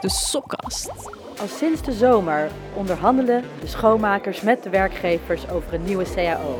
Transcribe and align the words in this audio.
de 0.00 0.08
Sopkast. 0.08 0.90
Al 1.40 1.46
sinds 1.46 1.82
de 1.82 1.92
zomer 1.92 2.50
onderhandelen 2.74 3.44
de 3.60 3.66
schoonmakers 3.66 4.40
met 4.40 4.62
de 4.62 4.70
werkgevers 4.70 5.48
over 5.48 5.74
een 5.74 5.84
nieuwe 5.84 6.04
CAO. 6.14 6.58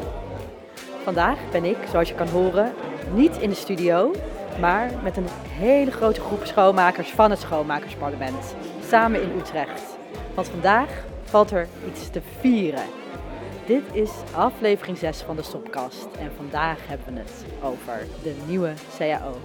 Vandaag 1.04 1.38
ben 1.50 1.64
ik, 1.64 1.76
zoals 1.90 2.08
je 2.08 2.14
kan 2.14 2.28
horen, 2.28 2.72
niet 3.14 3.36
in 3.36 3.48
de 3.48 3.54
studio, 3.54 4.12
maar 4.60 4.90
met 5.02 5.16
een 5.16 5.28
hele 5.48 5.90
grote 5.90 6.20
groep 6.20 6.44
schoonmakers 6.44 7.10
van 7.10 7.30
het 7.30 7.40
Schoonmakersparlement. 7.40 8.54
Samen 8.88 9.22
in 9.22 9.38
Utrecht. 9.38 9.82
Want 10.34 10.48
vandaag 10.48 10.88
valt 11.24 11.50
er 11.50 11.68
iets 11.88 12.10
te 12.10 12.20
vieren. 12.40 12.84
Dit 13.66 13.82
is 13.92 14.10
aflevering 14.34 14.98
6 14.98 15.20
van 15.20 15.36
de 15.36 15.42
Stopkast 15.42 16.08
en 16.18 16.30
vandaag 16.36 16.78
hebben 16.86 17.14
we 17.14 17.20
het 17.20 17.44
over 17.62 18.06
de 18.22 18.34
nieuwe 18.46 18.72
CAO. 18.98 19.36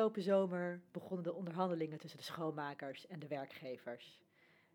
Afgelopen 0.00 0.22
zomer 0.22 0.82
begonnen 0.92 1.24
de 1.24 1.32
onderhandelingen 1.32 1.98
tussen 1.98 2.18
de 2.18 2.24
schoonmakers 2.24 3.06
en 3.06 3.18
de 3.18 3.28
werkgevers. 3.28 4.20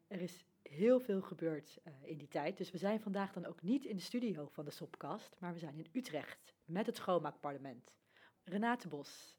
Er 0.07 0.21
is 0.21 0.45
heel 0.61 0.99
veel 0.99 1.21
gebeurd 1.21 1.79
eh, 1.83 1.93
in 2.03 2.17
die 2.17 2.27
tijd, 2.27 2.57
dus 2.57 2.71
we 2.71 2.77
zijn 2.77 2.99
vandaag 2.99 3.33
dan 3.33 3.45
ook 3.45 3.61
niet 3.61 3.85
in 3.85 3.95
de 3.95 4.02
studio 4.02 4.47
van 4.52 4.66
de 4.66 4.71
Sopkast, 4.71 5.35
maar 5.39 5.53
we 5.53 5.59
zijn 5.59 5.77
in 5.77 5.88
Utrecht 5.91 6.53
met 6.66 6.85
het 6.85 6.95
schoonmaakparlement. 6.95 7.97
Renate 8.44 8.88
Bos, 8.88 9.38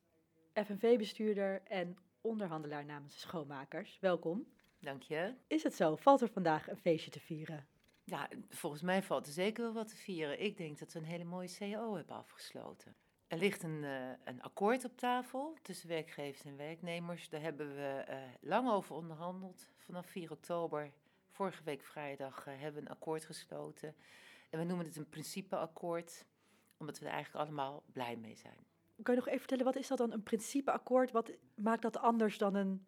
FNV-bestuurder 0.54 1.62
en 1.62 1.96
onderhandelaar 2.20 2.84
namens 2.84 3.12
de 3.12 3.20
schoonmakers, 3.20 3.98
welkom. 4.00 4.46
Dank 4.80 5.02
je. 5.02 5.34
Is 5.46 5.62
het 5.62 5.74
zo? 5.74 5.96
Valt 5.96 6.20
er 6.20 6.28
vandaag 6.28 6.68
een 6.68 6.76
feestje 6.76 7.10
te 7.10 7.20
vieren? 7.20 7.66
Ja, 8.04 8.28
volgens 8.48 8.82
mij 8.82 9.02
valt 9.02 9.26
er 9.26 9.32
zeker 9.32 9.62
wel 9.62 9.72
wat 9.72 9.88
te 9.88 9.96
vieren. 9.96 10.42
Ik 10.42 10.56
denk 10.56 10.78
dat 10.78 10.92
we 10.92 10.98
een 10.98 11.04
hele 11.04 11.24
mooie 11.24 11.56
CAO 11.58 11.94
hebben 11.94 12.16
afgesloten. 12.16 12.96
Er 13.26 13.38
ligt 13.38 13.62
een, 13.62 13.82
uh, 13.82 14.10
een 14.24 14.42
akkoord 14.42 14.84
op 14.84 14.96
tafel 14.96 15.56
tussen 15.62 15.88
werkgevers 15.88 16.44
en 16.44 16.56
werknemers. 16.56 17.28
Daar 17.28 17.40
hebben 17.40 17.74
we 17.74 18.04
uh, 18.08 18.16
lang 18.40 18.70
over 18.70 18.94
onderhandeld. 18.94 19.70
Vanaf 19.76 20.06
4 20.06 20.30
oktober, 20.30 20.90
vorige 21.30 21.62
week 21.64 21.82
vrijdag, 21.82 22.46
uh, 22.46 22.54
hebben 22.54 22.82
we 22.82 22.88
een 22.88 22.94
akkoord 22.94 23.24
gesloten. 23.24 23.94
En 24.50 24.58
we 24.58 24.64
noemen 24.64 24.86
het 24.86 24.96
een 24.96 25.08
principeakkoord, 25.08 26.24
omdat 26.76 26.98
we 26.98 27.06
er 27.06 27.12
eigenlijk 27.12 27.44
allemaal 27.44 27.82
blij 27.92 28.16
mee 28.16 28.36
zijn. 28.36 28.58
Kan 29.02 29.14
je 29.14 29.20
nog 29.20 29.28
even 29.28 29.38
vertellen, 29.38 29.64
wat 29.64 29.76
is 29.76 29.88
dat 29.88 29.98
dan, 29.98 30.12
een 30.12 30.22
principeakkoord? 30.22 31.10
Wat 31.10 31.30
maakt 31.54 31.82
dat 31.82 31.98
anders 31.98 32.38
dan 32.38 32.54
een 32.54 32.86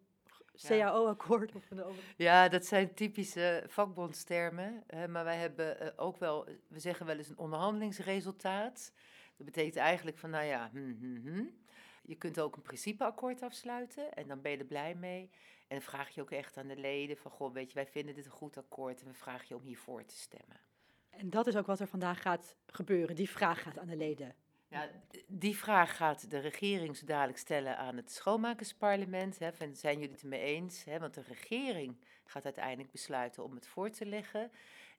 CAO-akkoord? 0.67 1.53
Een... 1.69 1.83
Ja, 2.15 2.49
dat 2.49 2.65
zijn 2.65 2.93
typische 2.93 3.63
vakbondstermen. 3.67 4.83
maar 5.09 5.23
wij 5.23 5.37
hebben 5.37 5.97
ook 5.97 6.17
wel, 6.17 6.45
we 6.67 6.79
zeggen 6.79 7.05
wel 7.05 7.17
eens 7.17 7.29
een 7.29 7.37
onderhandelingsresultaat. 7.37 8.91
Dat 9.39 9.47
betekent 9.47 9.75
eigenlijk 9.75 10.17
van, 10.17 10.29
nou 10.29 10.45
ja, 10.45 10.69
hm, 10.71 10.93
hm, 10.99 11.27
hm. 11.27 11.45
je 12.01 12.15
kunt 12.15 12.39
ook 12.39 12.55
een 12.55 12.61
principeakkoord 12.61 13.41
afsluiten 13.41 14.13
en 14.13 14.27
dan 14.27 14.41
ben 14.41 14.51
je 14.51 14.57
er 14.57 14.65
blij 14.65 14.95
mee. 14.95 15.29
En 15.67 15.77
dan 15.77 15.81
vraag 15.81 16.09
je 16.09 16.21
ook 16.21 16.31
echt 16.31 16.57
aan 16.57 16.67
de 16.67 16.77
leden 16.77 17.17
van, 17.17 17.31
goh, 17.31 17.53
weet 17.53 17.67
je, 17.67 17.73
wij 17.73 17.87
vinden 17.87 18.15
dit 18.15 18.25
een 18.25 18.31
goed 18.31 18.57
akkoord 18.57 19.01
en 19.01 19.07
we 19.07 19.13
vragen 19.13 19.45
je 19.47 19.55
om 19.55 19.61
hiervoor 19.61 20.05
te 20.05 20.17
stemmen. 20.17 20.59
En 21.09 21.29
dat 21.29 21.47
is 21.47 21.55
ook 21.55 21.65
wat 21.65 21.79
er 21.79 21.87
vandaag 21.87 22.21
gaat 22.21 22.55
gebeuren, 22.67 23.15
die 23.15 23.29
vraag 23.29 23.61
gaat 23.61 23.77
aan 23.77 23.87
de 23.87 23.95
leden. 23.95 24.35
Ja, 24.67 24.89
die 25.27 25.57
vraag 25.57 25.95
gaat 25.95 26.31
de 26.31 26.39
regering 26.39 26.97
zo 26.97 27.05
dadelijk 27.05 27.37
stellen 27.37 27.77
aan 27.77 27.95
het 27.95 28.11
schoonmakersparlement. 28.11 29.39
Hè, 29.39 29.53
van, 29.53 29.75
zijn 29.75 29.99
jullie 29.99 30.11
het 30.11 30.21
ermee 30.21 30.41
eens? 30.41 30.83
Hè, 30.83 30.99
want 30.99 31.13
de 31.13 31.21
regering 31.21 31.97
gaat 32.23 32.45
uiteindelijk 32.45 32.91
besluiten 32.91 33.43
om 33.43 33.55
het 33.55 33.67
voor 33.67 33.89
te 33.89 34.05
leggen. 34.05 34.51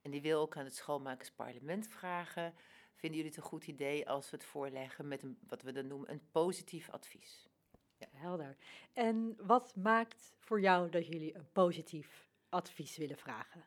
En 0.03 0.11
die 0.11 0.23
wil 0.23 0.41
ook 0.41 0.57
aan 0.57 0.65
het 0.65 0.77
schoonmakersparlement 0.77 1.89
vragen 1.89 2.55
Vinden 3.01 3.19
jullie 3.19 3.35
het 3.35 3.45
een 3.45 3.51
goed 3.51 3.67
idee 3.67 4.09
als 4.09 4.31
we 4.31 4.37
het 4.37 4.47
voorleggen 4.47 5.09
met 5.09 5.23
een, 5.23 5.39
wat 5.49 5.63
we 5.63 5.73
dan 5.73 5.87
noemen 5.87 6.11
een 6.11 6.23
positief 6.31 6.91
advies? 6.91 7.49
Ja. 7.97 8.07
Helder. 8.13 8.57
En 8.93 9.37
wat 9.39 9.77
maakt 9.77 10.35
voor 10.39 10.61
jou 10.61 10.91
dat 10.91 11.07
jullie 11.07 11.37
een 11.37 11.49
positief 11.53 12.29
advies 12.49 12.97
willen 12.97 13.17
vragen? 13.17 13.65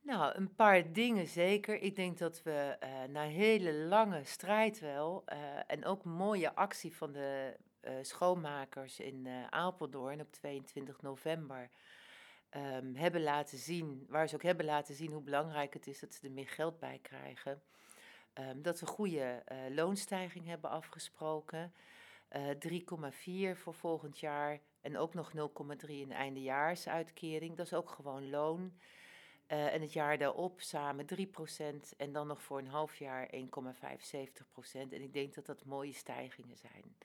Nou, 0.00 0.34
een 0.36 0.54
paar 0.54 0.92
dingen 0.92 1.26
zeker. 1.26 1.80
Ik 1.80 1.96
denk 1.96 2.18
dat 2.18 2.42
we 2.42 2.76
uh, 2.82 3.12
na 3.12 3.22
hele 3.22 3.72
lange 3.72 4.24
strijd 4.24 4.80
wel 4.80 5.24
uh, 5.32 5.38
en 5.66 5.84
ook 5.84 6.04
mooie 6.04 6.54
actie 6.54 6.96
van 6.96 7.12
de 7.12 7.56
uh, 7.82 7.92
schoonmakers 8.02 9.00
in 9.00 9.28
Apeldoorn 9.50 10.20
op 10.20 10.32
22 10.32 11.02
november 11.02 11.70
um, 12.56 12.94
hebben 12.96 13.22
laten 13.22 13.58
zien, 13.58 14.06
waar 14.08 14.28
ze 14.28 14.34
ook 14.34 14.42
hebben 14.42 14.64
laten 14.64 14.94
zien 14.94 15.12
hoe 15.12 15.22
belangrijk 15.22 15.74
het 15.74 15.86
is 15.86 16.00
dat 16.00 16.14
ze 16.14 16.26
er 16.26 16.32
meer 16.32 16.48
geld 16.48 16.78
bij 16.78 16.98
krijgen. 17.02 17.62
Um, 18.38 18.62
dat 18.62 18.80
we 18.80 18.86
goede 18.86 19.42
uh, 19.52 19.74
loonstijging 19.74 20.46
hebben 20.46 20.70
afgesproken. 20.70 21.72
Uh, 22.36 22.50
eh, 22.50 23.52
3,4 23.54 23.58
voor 23.58 23.74
volgend 23.74 24.18
jaar 24.18 24.60
en 24.80 24.96
ook 24.96 25.14
nog 25.14 25.32
0,3 25.32 25.88
in 25.88 26.12
eindejaarsuitkering. 26.12 27.56
Dat 27.56 27.66
is 27.66 27.74
ook 27.74 27.90
gewoon 27.90 28.30
loon. 28.30 28.72
Uh, 29.48 29.74
en 29.74 29.80
het 29.80 29.92
jaar 29.92 30.18
daarop 30.18 30.60
samen 30.60 31.06
3% 31.16 31.96
en 31.96 32.12
dan 32.12 32.26
nog 32.26 32.42
voor 32.42 32.58
een 32.58 32.68
half 32.68 32.96
jaar 32.96 33.30
1,75%. 33.34 33.40
En 34.72 35.02
ik 35.02 35.12
denk 35.12 35.34
dat 35.34 35.46
dat 35.46 35.64
mooie 35.64 35.92
stijgingen 35.92 36.56
zijn. 36.56 36.96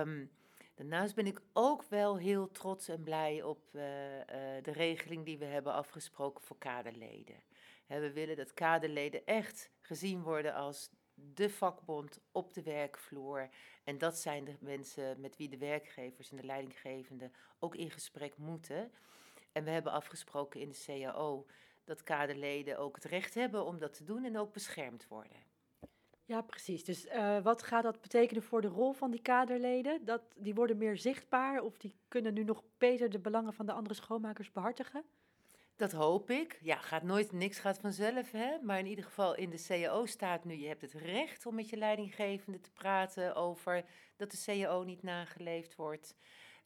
Um, 0.00 0.30
daarnaast 0.74 1.14
ben 1.14 1.26
ik 1.26 1.40
ook 1.52 1.84
wel 1.84 2.16
heel 2.16 2.50
trots 2.50 2.88
en 2.88 3.02
blij 3.02 3.42
op 3.42 3.58
de 3.72 4.72
regeling 4.72 5.24
die 5.24 5.38
we 5.38 5.44
hebben 5.44 5.72
afgesproken 5.72 6.44
voor 6.44 6.58
kaderleden 6.58 7.45
we 7.86 8.12
willen 8.12 8.36
dat 8.36 8.54
kaderleden 8.54 9.26
echt 9.26 9.70
gezien 9.80 10.22
worden 10.22 10.54
als 10.54 10.90
de 11.14 11.50
vakbond 11.50 12.20
op 12.32 12.54
de 12.54 12.62
werkvloer. 12.62 13.48
En 13.84 13.98
dat 13.98 14.18
zijn 14.18 14.44
de 14.44 14.56
mensen 14.60 15.20
met 15.20 15.36
wie 15.36 15.48
de 15.48 15.58
werkgevers 15.58 16.30
en 16.30 16.36
de 16.36 16.44
leidinggevenden 16.44 17.32
ook 17.58 17.74
in 17.74 17.90
gesprek 17.90 18.36
moeten. 18.36 18.92
En 19.52 19.64
we 19.64 19.70
hebben 19.70 19.92
afgesproken 19.92 20.60
in 20.60 20.68
de 20.68 20.82
CAO 20.86 21.46
dat 21.84 22.02
kaderleden 22.02 22.78
ook 22.78 22.94
het 22.94 23.04
recht 23.04 23.34
hebben 23.34 23.64
om 23.64 23.78
dat 23.78 23.94
te 23.94 24.04
doen 24.04 24.24
en 24.24 24.38
ook 24.38 24.52
beschermd 24.52 25.08
worden. 25.08 25.44
Ja, 26.24 26.42
precies. 26.42 26.84
Dus 26.84 27.06
uh, 27.06 27.42
wat 27.42 27.62
gaat 27.62 27.82
dat 27.82 28.00
betekenen 28.00 28.42
voor 28.42 28.60
de 28.60 28.68
rol 28.68 28.92
van 28.92 29.10
die 29.10 29.22
kaderleden? 29.22 30.04
Dat, 30.04 30.22
die 30.36 30.54
worden 30.54 30.76
meer 30.76 30.96
zichtbaar 30.96 31.60
of 31.60 31.78
die 31.78 31.94
kunnen 32.08 32.34
nu 32.34 32.44
nog 32.44 32.62
beter 32.78 33.10
de 33.10 33.18
belangen 33.18 33.52
van 33.52 33.66
de 33.66 33.72
andere 33.72 33.94
schoonmakers 33.94 34.52
behartigen? 34.52 35.04
Dat 35.76 35.92
hoop 35.92 36.30
ik. 36.30 36.58
Ja, 36.62 36.76
gaat 36.76 37.02
nooit, 37.02 37.32
niks 37.32 37.58
gaat 37.58 37.78
vanzelf, 37.78 38.30
hè. 38.30 38.58
Maar 38.62 38.78
in 38.78 38.86
ieder 38.86 39.04
geval 39.04 39.34
in 39.34 39.50
de 39.50 39.64
CAO 39.66 40.06
staat 40.06 40.44
nu, 40.44 40.54
je 40.54 40.66
hebt 40.66 40.82
het 40.82 40.92
recht 40.92 41.46
om 41.46 41.54
met 41.54 41.68
je 41.68 41.76
leidinggevende 41.76 42.60
te 42.60 42.70
praten 42.70 43.34
over 43.34 43.84
dat 44.16 44.30
de 44.30 44.42
CAO 44.44 44.82
niet 44.82 45.02
nageleefd 45.02 45.74
wordt. 45.74 46.14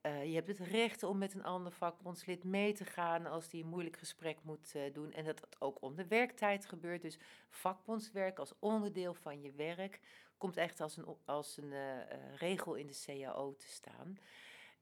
Uh, 0.03 0.25
je 0.25 0.35
hebt 0.35 0.49
het 0.49 0.59
recht 0.59 1.03
om 1.03 1.19
met 1.19 1.35
een 1.35 1.45
ander 1.45 1.73
vakbondslid 1.73 2.45
mee 2.45 2.73
te 2.73 2.85
gaan 2.85 3.27
als 3.27 3.49
die 3.49 3.63
een 3.63 3.69
moeilijk 3.69 3.97
gesprek 3.97 4.39
moet 4.43 4.73
uh, 4.77 4.83
doen. 4.93 5.13
En 5.13 5.25
dat 5.25 5.41
het 5.41 5.61
ook 5.61 5.83
onder 5.83 6.09
werktijd 6.09 6.67
gebeurt. 6.67 7.03
Dus 7.03 7.19
vakbondswerk 7.49 8.39
als 8.39 8.53
onderdeel 8.59 9.15
van 9.15 9.43
je 9.43 9.53
werk 9.53 10.01
komt 10.39 10.57
echt 10.57 10.81
als 10.81 10.97
een, 10.97 11.17
als 11.25 11.57
een 11.57 11.73
uh, 11.73 12.35
regel 12.37 12.75
in 12.75 12.87
de 12.87 13.03
CAO 13.07 13.55
te 13.55 13.69
staan. 13.69 14.19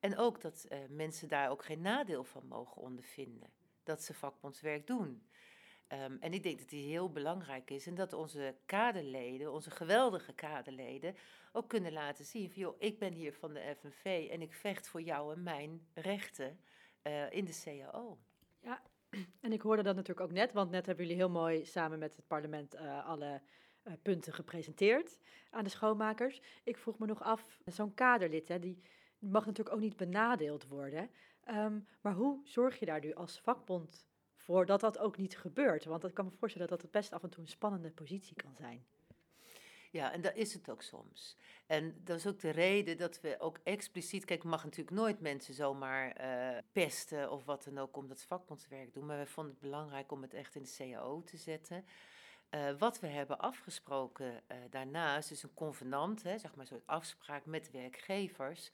En 0.00 0.16
ook 0.16 0.40
dat 0.40 0.68
mensen 0.88 1.28
daar 1.28 1.50
ook 1.50 1.64
geen 1.64 1.80
nadeel 1.80 2.24
van 2.24 2.46
mogen 2.46 2.82
ondervinden 2.82 3.50
dat 3.88 4.02
ze 4.02 4.14
vakbondswerk 4.14 4.86
doen. 4.86 5.22
Um, 5.92 6.16
en 6.20 6.32
ik 6.32 6.42
denk 6.42 6.58
dat 6.58 6.68
die 6.68 6.88
heel 6.88 7.12
belangrijk 7.12 7.70
is 7.70 7.86
en 7.86 7.94
dat 7.94 8.12
onze 8.12 8.56
kaderleden, 8.66 9.52
onze 9.52 9.70
geweldige 9.70 10.32
kaderleden, 10.32 11.14
ook 11.52 11.68
kunnen 11.68 11.92
laten 11.92 12.24
zien 12.24 12.50
van 12.50 12.62
joh, 12.62 12.76
ik 12.78 12.98
ben 12.98 13.12
hier 13.12 13.32
van 13.32 13.52
de 13.54 13.76
FNV 13.80 14.28
en 14.30 14.42
ik 14.42 14.54
vecht 14.54 14.88
voor 14.88 15.00
jou 15.00 15.34
en 15.34 15.42
mijn 15.42 15.86
rechten 15.94 16.60
uh, 17.02 17.32
in 17.32 17.44
de 17.44 17.60
CAO. 17.64 18.18
Ja, 18.60 18.82
en 19.40 19.52
ik 19.52 19.60
hoorde 19.60 19.82
dat 19.82 19.96
natuurlijk 19.96 20.26
ook 20.26 20.36
net, 20.36 20.52
want 20.52 20.70
net 20.70 20.86
hebben 20.86 21.04
jullie 21.04 21.20
heel 21.20 21.30
mooi 21.30 21.64
samen 21.64 21.98
met 21.98 22.16
het 22.16 22.26
parlement 22.26 22.74
uh, 22.74 23.06
alle 23.06 23.40
uh, 23.84 23.92
punten 24.02 24.32
gepresenteerd 24.32 25.18
aan 25.50 25.64
de 25.64 25.70
schoonmakers. 25.70 26.40
Ik 26.64 26.78
vroeg 26.78 26.98
me 26.98 27.06
nog 27.06 27.22
af, 27.22 27.60
zo'n 27.64 27.94
kaderlid, 27.94 28.48
hè, 28.48 28.58
die 28.58 28.82
mag 29.18 29.46
natuurlijk 29.46 29.76
ook 29.76 29.82
niet 29.82 29.96
benadeeld 29.96 30.66
worden. 30.66 31.10
Um, 31.48 31.86
maar 32.00 32.14
hoe 32.14 32.40
zorg 32.44 32.78
je 32.78 32.86
daar 32.86 33.00
nu 33.00 33.14
als 33.14 33.40
vakbond 33.40 34.06
voor 34.34 34.66
dat 34.66 34.80
dat 34.80 34.98
ook 34.98 35.16
niet 35.16 35.38
gebeurt? 35.38 35.84
Want 35.84 36.04
ik 36.04 36.14
kan 36.14 36.24
me 36.24 36.30
voorstellen 36.30 36.68
dat 36.68 36.80
dat 36.80 36.90
best 36.90 37.12
af 37.12 37.22
en 37.22 37.30
toe 37.30 37.42
een 37.42 37.48
spannende 37.48 37.90
positie 37.90 38.36
kan 38.36 38.54
zijn. 38.56 38.86
Ja, 39.90 40.12
en 40.12 40.20
dat 40.20 40.34
is 40.34 40.52
het 40.54 40.70
ook 40.70 40.82
soms. 40.82 41.36
En 41.66 42.00
dat 42.04 42.16
is 42.16 42.26
ook 42.26 42.40
de 42.40 42.50
reden 42.50 42.96
dat 42.96 43.20
we 43.20 43.36
ook 43.38 43.58
expliciet. 43.62 44.24
Kijk, 44.24 44.44
mag 44.44 44.64
natuurlijk 44.64 44.96
nooit 44.96 45.20
mensen 45.20 45.54
zomaar 45.54 46.20
uh, 46.20 46.58
pesten 46.72 47.30
of 47.30 47.44
wat 47.44 47.64
dan 47.64 47.78
ook 47.78 47.96
omdat 47.96 48.20
ze 48.20 48.26
vakbondswerk 48.26 48.92
doen. 48.92 49.06
Maar 49.06 49.18
we 49.18 49.26
vonden 49.26 49.52
het 49.52 49.62
belangrijk 49.62 50.12
om 50.12 50.22
het 50.22 50.34
echt 50.34 50.54
in 50.54 50.62
de 50.62 50.74
CAO 50.76 51.22
te 51.22 51.36
zetten. 51.36 51.84
Uh, 52.50 52.78
wat 52.78 53.00
we 53.00 53.06
hebben 53.06 53.38
afgesproken 53.38 54.32
uh, 54.32 54.56
daarnaast, 54.70 55.28
dus 55.28 55.42
een 55.42 55.54
convenant, 55.54 56.22
hè, 56.22 56.38
zeg 56.38 56.54
maar 56.54 56.66
soort 56.66 56.86
afspraak 56.86 57.46
met 57.46 57.70
werkgevers, 57.70 58.72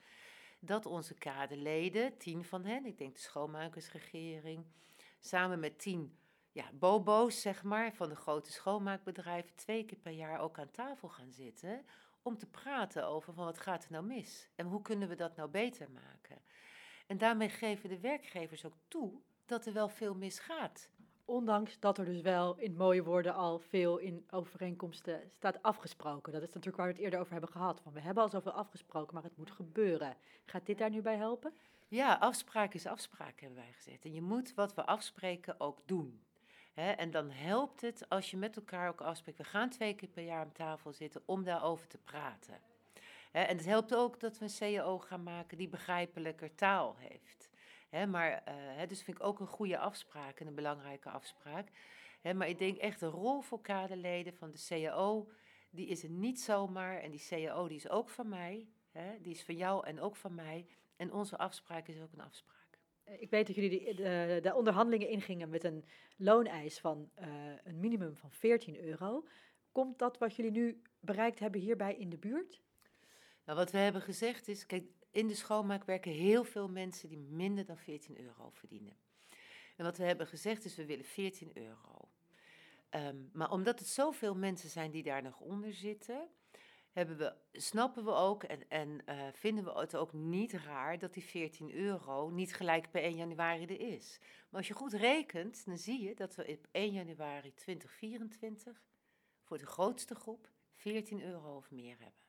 dat 0.65 0.85
onze 0.85 1.13
kaderleden, 1.13 2.17
tien 2.17 2.43
van 2.43 2.65
hen, 2.65 2.85
ik 2.85 2.97
denk 2.97 3.15
de 3.15 3.21
schoonmakersregering, 3.21 4.65
samen 5.19 5.59
met 5.59 5.79
tien 5.79 6.17
ja, 6.51 6.71
bobo's, 6.73 7.41
zeg 7.41 7.63
maar, 7.63 7.93
van 7.93 8.09
de 8.09 8.15
grote 8.15 8.51
schoonmaakbedrijven, 8.51 9.55
twee 9.55 9.85
keer 9.85 9.97
per 9.97 10.11
jaar 10.11 10.39
ook 10.39 10.59
aan 10.59 10.71
tafel 10.71 11.09
gaan 11.09 11.31
zitten 11.31 11.85
om 12.21 12.37
te 12.37 12.45
praten 12.45 13.07
over 13.07 13.33
van 13.33 13.45
wat 13.45 13.59
gaat 13.59 13.83
er 13.83 13.91
nou 13.91 14.05
mis 14.05 14.49
en 14.55 14.65
hoe 14.65 14.81
kunnen 14.81 15.07
we 15.07 15.15
dat 15.15 15.35
nou 15.35 15.49
beter 15.49 15.91
maken. 15.91 16.41
En 17.07 17.17
daarmee 17.17 17.49
geven 17.49 17.89
de 17.89 17.99
werkgevers 17.99 18.65
ook 18.65 18.77
toe 18.87 19.21
dat 19.45 19.65
er 19.65 19.73
wel 19.73 19.89
veel 19.89 20.15
misgaat. 20.15 20.89
Ondanks 21.25 21.79
dat 21.79 21.97
er 21.97 22.05
dus 22.05 22.21
wel 22.21 22.55
in 22.57 22.75
mooie 22.75 23.03
woorden 23.03 23.33
al 23.33 23.59
veel 23.59 23.97
in 23.97 24.25
overeenkomsten 24.29 25.21
staat 25.31 25.61
afgesproken. 25.61 26.33
Dat 26.33 26.41
is 26.41 26.47
natuurlijk 26.47 26.77
waar 26.77 26.85
we 26.85 26.91
het 26.91 27.01
eerder 27.01 27.19
over 27.19 27.31
hebben 27.31 27.51
gehad. 27.51 27.81
We 27.93 27.99
hebben 27.99 28.23
al 28.23 28.29
zoveel 28.29 28.51
afgesproken, 28.51 29.13
maar 29.13 29.23
het 29.23 29.37
moet 29.37 29.51
gebeuren. 29.51 30.15
Gaat 30.45 30.65
dit 30.65 30.77
daar 30.77 30.89
nu 30.89 31.01
bij 31.01 31.15
helpen? 31.15 31.53
Ja, 31.87 32.13
afspraak 32.13 32.73
is 32.73 32.85
afspraak, 32.85 33.39
hebben 33.39 33.57
wij 33.57 33.71
gezegd. 33.73 34.05
En 34.05 34.13
je 34.13 34.21
moet 34.21 34.53
wat 34.53 34.73
we 34.73 34.85
afspreken 34.85 35.59
ook 35.59 35.79
doen. 35.85 36.19
en 36.73 37.11
dan 37.11 37.29
helpt 37.29 37.81
het 37.81 38.09
als 38.09 38.31
je 38.31 38.37
met 38.37 38.55
elkaar 38.55 38.89
ook 38.89 39.01
afspreekt. 39.01 39.37
We 39.37 39.43
gaan 39.43 39.69
twee 39.69 39.95
keer 39.95 40.09
per 40.09 40.23
jaar 40.23 40.39
aan 40.39 40.51
tafel 40.51 40.93
zitten 40.93 41.21
om 41.25 41.43
daarover 41.43 41.87
te 41.87 41.97
praten. 41.97 42.59
en 43.31 43.57
het 43.57 43.65
helpt 43.65 43.95
ook 43.95 44.19
dat 44.19 44.37
we 44.37 44.43
een 44.43 44.49
CEO 44.49 44.99
gaan 44.99 45.23
maken 45.23 45.57
die 45.57 45.67
begrijpelijker 45.67 46.55
taal 46.55 46.95
heeft 46.97 47.49
maar, 48.07 48.43
uh, 48.47 48.87
dus 48.87 49.03
vind 49.03 49.17
ik 49.17 49.23
ook 49.23 49.39
een 49.39 49.47
goede 49.47 49.77
afspraak 49.77 50.39
en 50.39 50.47
een 50.47 50.55
belangrijke 50.55 51.09
afspraak. 51.09 51.67
maar 52.21 52.49
ik 52.49 52.57
denk 52.57 52.77
echt 52.77 52.99
de 52.99 53.05
rol 53.05 53.41
voor 53.41 53.61
kaderleden 53.61 54.33
van 54.33 54.51
de 54.51 54.65
CAO, 54.67 55.29
die 55.69 55.87
is 55.87 56.03
er 56.03 56.09
niet 56.09 56.41
zomaar. 56.41 56.99
En 56.99 57.11
die 57.11 57.25
CAO 57.29 57.67
die 57.67 57.77
is 57.77 57.89
ook 57.89 58.09
van 58.09 58.29
mij, 58.29 58.67
die 59.21 59.33
is 59.33 59.43
van 59.43 59.55
jou 59.55 59.85
en 59.85 59.99
ook 59.99 60.15
van 60.15 60.35
mij. 60.35 60.65
En 60.95 61.13
onze 61.13 61.37
afspraak 61.37 61.87
is 61.87 62.01
ook 62.01 62.13
een 62.13 62.21
afspraak. 62.21 62.55
Eh, 63.05 63.21
ik 63.21 63.29
weet 63.29 63.47
dat 63.47 63.55
jullie 63.55 63.95
de, 63.95 64.39
de, 64.41 64.53
onderhandelingen 64.53 65.09
ingingen 65.09 65.49
met 65.49 65.63
een 65.63 65.85
looneis 66.15 66.79
van 66.79 67.09
uh, 67.19 67.27
een 67.63 67.79
minimum 67.79 68.15
van 68.15 68.31
14 68.31 68.79
euro. 68.79 69.25
Komt 69.71 69.99
dat 69.99 70.17
wat 70.17 70.35
jullie 70.35 70.51
nu 70.51 70.81
bereikt 70.99 71.39
hebben 71.39 71.61
hierbij 71.61 71.95
in 71.95 72.09
de 72.09 72.17
buurt? 72.17 72.61
Nou, 73.45 73.57
wat 73.57 73.71
we 73.71 73.77
hebben 73.77 74.01
gezegd 74.01 74.47
is, 74.47 74.65
kijk, 74.65 74.83
in 75.15 75.27
de 75.27 75.35
schoonmaak 75.35 75.83
werken 75.83 76.11
heel 76.11 76.43
veel 76.43 76.69
mensen 76.69 77.09
die 77.09 77.17
minder 77.17 77.65
dan 77.65 77.77
14 77.77 78.19
euro 78.19 78.49
verdienen. 78.49 78.97
En 79.75 79.85
wat 79.85 79.97
we 79.97 80.03
hebben 80.03 80.27
gezegd 80.27 80.65
is, 80.65 80.75
we 80.75 80.85
willen 80.85 81.05
14 81.05 81.51
euro. 81.53 82.09
Um, 82.89 83.29
maar 83.33 83.51
omdat 83.51 83.79
het 83.79 83.87
zoveel 83.87 84.35
mensen 84.35 84.69
zijn 84.69 84.91
die 84.91 85.03
daar 85.03 85.21
nog 85.21 85.39
onder 85.39 85.73
zitten, 85.73 86.27
hebben 86.91 87.17
we, 87.17 87.33
snappen 87.51 88.05
we 88.05 88.11
ook 88.11 88.43
en, 88.43 88.69
en 88.69 89.01
uh, 89.05 89.27
vinden 89.33 89.63
we 89.63 89.79
het 89.79 89.95
ook 89.95 90.13
niet 90.13 90.53
raar 90.53 90.99
dat 90.99 91.13
die 91.13 91.23
14 91.23 91.73
euro 91.73 92.29
niet 92.29 92.55
gelijk 92.55 92.91
per 92.91 93.01
1 93.01 93.15
januari 93.15 93.65
er 93.65 93.79
is. 93.79 94.19
Maar 94.21 94.59
als 94.59 94.67
je 94.67 94.73
goed 94.73 94.93
rekent, 94.93 95.65
dan 95.65 95.77
zie 95.77 96.01
je 96.01 96.15
dat 96.15 96.35
we 96.35 96.47
op 96.47 96.67
1 96.71 96.91
januari 96.91 97.53
2024 97.53 98.81
voor 99.41 99.57
de 99.57 99.65
grootste 99.65 100.15
groep 100.15 100.49
14 100.73 101.21
euro 101.23 101.55
of 101.55 101.71
meer 101.71 101.97
hebben. 101.99 102.24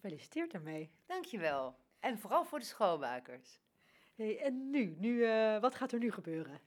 Gefeliciteerd 0.00 0.52
daarmee. 0.52 0.90
Dankjewel. 1.06 1.76
En 1.98 2.18
vooral 2.18 2.44
voor 2.44 2.58
de 2.58 2.64
schoonmakers. 2.64 3.60
Hey, 4.14 4.40
en 4.40 4.70
nu? 4.70 4.96
nu 4.98 5.10
uh, 5.10 5.60
wat 5.60 5.74
gaat 5.74 5.92
er 5.92 5.98
nu 5.98 6.12
gebeuren? 6.12 6.60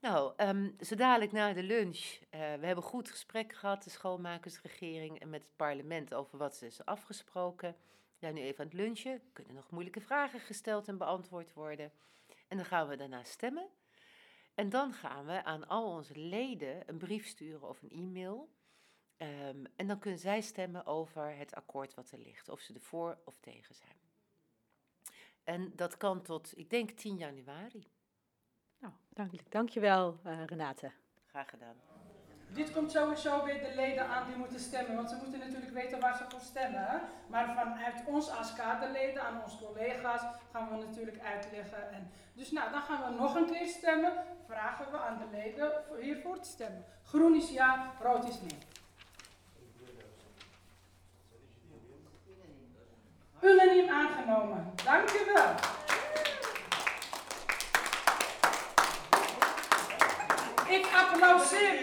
Nou, 0.00 0.32
um, 0.36 0.76
zo 0.80 0.94
dadelijk 0.94 1.32
na 1.32 1.52
de 1.52 1.62
lunch. 1.62 1.98
Uh, 1.98 2.20
we 2.30 2.66
hebben 2.66 2.84
goed 2.84 3.10
gesprek 3.10 3.52
gehad, 3.52 3.82
de 3.82 3.90
schoonmakersregering 3.90 5.20
en 5.20 5.30
met 5.30 5.42
het 5.42 5.56
parlement 5.56 6.14
over 6.14 6.38
wat 6.38 6.56
ze 6.56 6.66
is 6.66 6.84
afgesproken. 6.84 7.76
We 7.78 8.18
zijn 8.18 8.34
nu 8.34 8.40
even 8.40 8.60
aan 8.60 8.70
het 8.70 8.74
lunchen. 8.74 9.20
Kunnen 9.32 9.54
nog 9.54 9.70
moeilijke 9.70 10.00
vragen 10.00 10.40
gesteld 10.40 10.88
en 10.88 10.98
beantwoord 10.98 11.52
worden. 11.52 11.92
En 12.48 12.56
dan 12.56 12.66
gaan 12.66 12.88
we 12.88 12.96
daarna 12.96 13.24
stemmen. 13.24 13.68
En 14.54 14.68
dan 14.68 14.92
gaan 14.92 15.26
we 15.26 15.44
aan 15.44 15.68
al 15.68 15.96
onze 15.96 16.18
leden 16.18 16.82
een 16.86 16.98
brief 16.98 17.26
sturen 17.26 17.68
of 17.68 17.82
een 17.82 17.90
e-mail 17.90 18.48
Um, 19.18 19.66
en 19.76 19.86
dan 19.86 19.98
kunnen 19.98 20.20
zij 20.20 20.40
stemmen 20.40 20.86
over 20.86 21.36
het 21.36 21.54
akkoord 21.54 21.94
wat 21.94 22.10
er 22.10 22.18
ligt, 22.18 22.48
of 22.48 22.60
ze 22.60 22.74
ervoor 22.74 23.18
of 23.24 23.38
tegen 23.40 23.74
zijn. 23.74 23.96
En 25.44 25.72
dat 25.76 25.96
kan 25.96 26.22
tot, 26.22 26.58
ik 26.58 26.70
denk, 26.70 26.90
10 26.90 27.16
januari. 27.16 27.86
Nou, 28.78 28.92
dank, 29.08 29.50
dankjewel 29.50 30.20
uh, 30.26 30.44
Renate. 30.44 30.92
Graag 31.26 31.50
gedaan. 31.50 31.76
Dit 32.48 32.72
komt 32.72 32.90
sowieso 32.90 33.44
weer 33.44 33.60
de 33.60 33.74
leden 33.74 34.08
aan 34.08 34.26
die 34.26 34.36
moeten 34.36 34.60
stemmen, 34.60 34.96
want 34.96 35.10
ze 35.10 35.16
moeten 35.16 35.38
natuurlijk 35.38 35.72
weten 35.72 36.00
waar 36.00 36.16
ze 36.16 36.24
voor 36.28 36.40
stemmen. 36.40 37.00
Maar 37.28 37.54
vanuit 37.54 38.02
ons 38.06 38.30
als 38.30 38.52
kaderleden, 38.52 39.22
aan 39.22 39.42
onze 39.42 39.58
collega's, 39.58 40.22
gaan 40.52 40.68
we 40.68 40.84
natuurlijk 40.84 41.20
uitleggen. 41.20 41.92
En 41.92 42.10
dus 42.34 42.50
nou, 42.50 42.70
dan 42.70 42.82
gaan 42.82 43.12
we 43.12 43.20
nog 43.20 43.34
een 43.34 43.46
keer 43.46 43.66
stemmen. 43.66 44.12
Vragen 44.46 44.90
we 44.90 44.98
aan 44.98 45.18
de 45.18 45.36
leden 45.36 45.72
hiervoor 46.00 46.40
te 46.40 46.48
stemmen. 46.48 46.84
Groen 47.02 47.34
is 47.34 47.50
ja, 47.50 47.92
rood 48.00 48.28
is 48.28 48.40
nee. 48.40 48.58
Unaniem 53.44 53.88
aangenomen. 53.90 54.72
Dank 54.84 55.10
u 55.10 55.32
wel. 55.34 55.50
Ik 60.66 60.86
applauseer. 61.02 61.74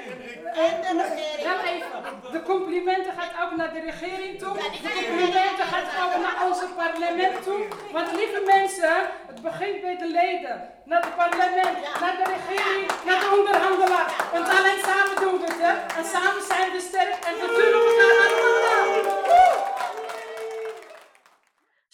En 0.54 0.98
de 0.98 1.04
regering. 1.16 1.44
Wel 1.44 1.60
even. 1.74 2.32
De 2.32 2.42
complimenten 2.42 3.14
gaat 3.18 3.34
ook 3.44 3.56
naar 3.56 3.74
de 3.74 3.80
regering 3.80 4.40
toe. 4.40 4.54
De 4.54 4.92
complimenten 4.94 5.66
gaat 5.74 5.90
ook 6.04 6.22
naar 6.22 6.48
onze 6.48 6.68
parlement 6.76 7.44
toe. 7.44 7.66
Want 7.92 8.12
lieve 8.12 8.42
mensen, 8.46 8.96
het 9.28 9.42
begint 9.42 9.82
bij 9.82 9.98
de 9.98 10.08
leden. 10.08 10.70
Naar 10.84 11.02
het 11.02 11.16
parlement, 11.16 11.78
naar 12.02 12.16
de 12.24 12.28
regering, 12.36 12.88
naar 13.06 13.20
de 13.20 13.30
onderhandelaar. 13.40 14.08
Want 14.32 14.50
alleen 14.50 14.82
samen 14.90 15.16
doen 15.22 15.40
we 15.40 15.46
het. 15.46 15.62
Hè? 15.68 15.74
En 16.00 16.06
samen 16.06 16.44
zijn 16.48 16.72
we 16.72 16.80
sterk 16.80 17.16
en 17.28 17.34
we 17.42 17.48
kunnen 17.58 17.82
elkaar 17.90 18.16
allemaal. 18.28 18.51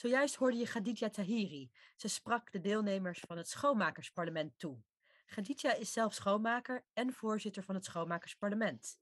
Zojuist 0.07 0.36
hoorde 0.36 0.57
je 0.57 0.65
Khadija 0.65 1.09
Tahiri. 1.09 1.71
Ze 1.95 2.07
sprak 2.07 2.51
de 2.51 2.59
deelnemers 2.59 3.19
van 3.27 3.38
het 3.38 3.50
Schoonmakersparlement 3.50 4.59
toe. 4.59 4.83
Khadija 5.25 5.74
is 5.74 5.92
zelf 5.92 6.13
schoonmaker 6.13 6.86
en 6.94 7.13
voorzitter 7.13 7.63
van 7.63 7.75
het 7.75 7.86
Schoonmakersparlement. 7.86 9.00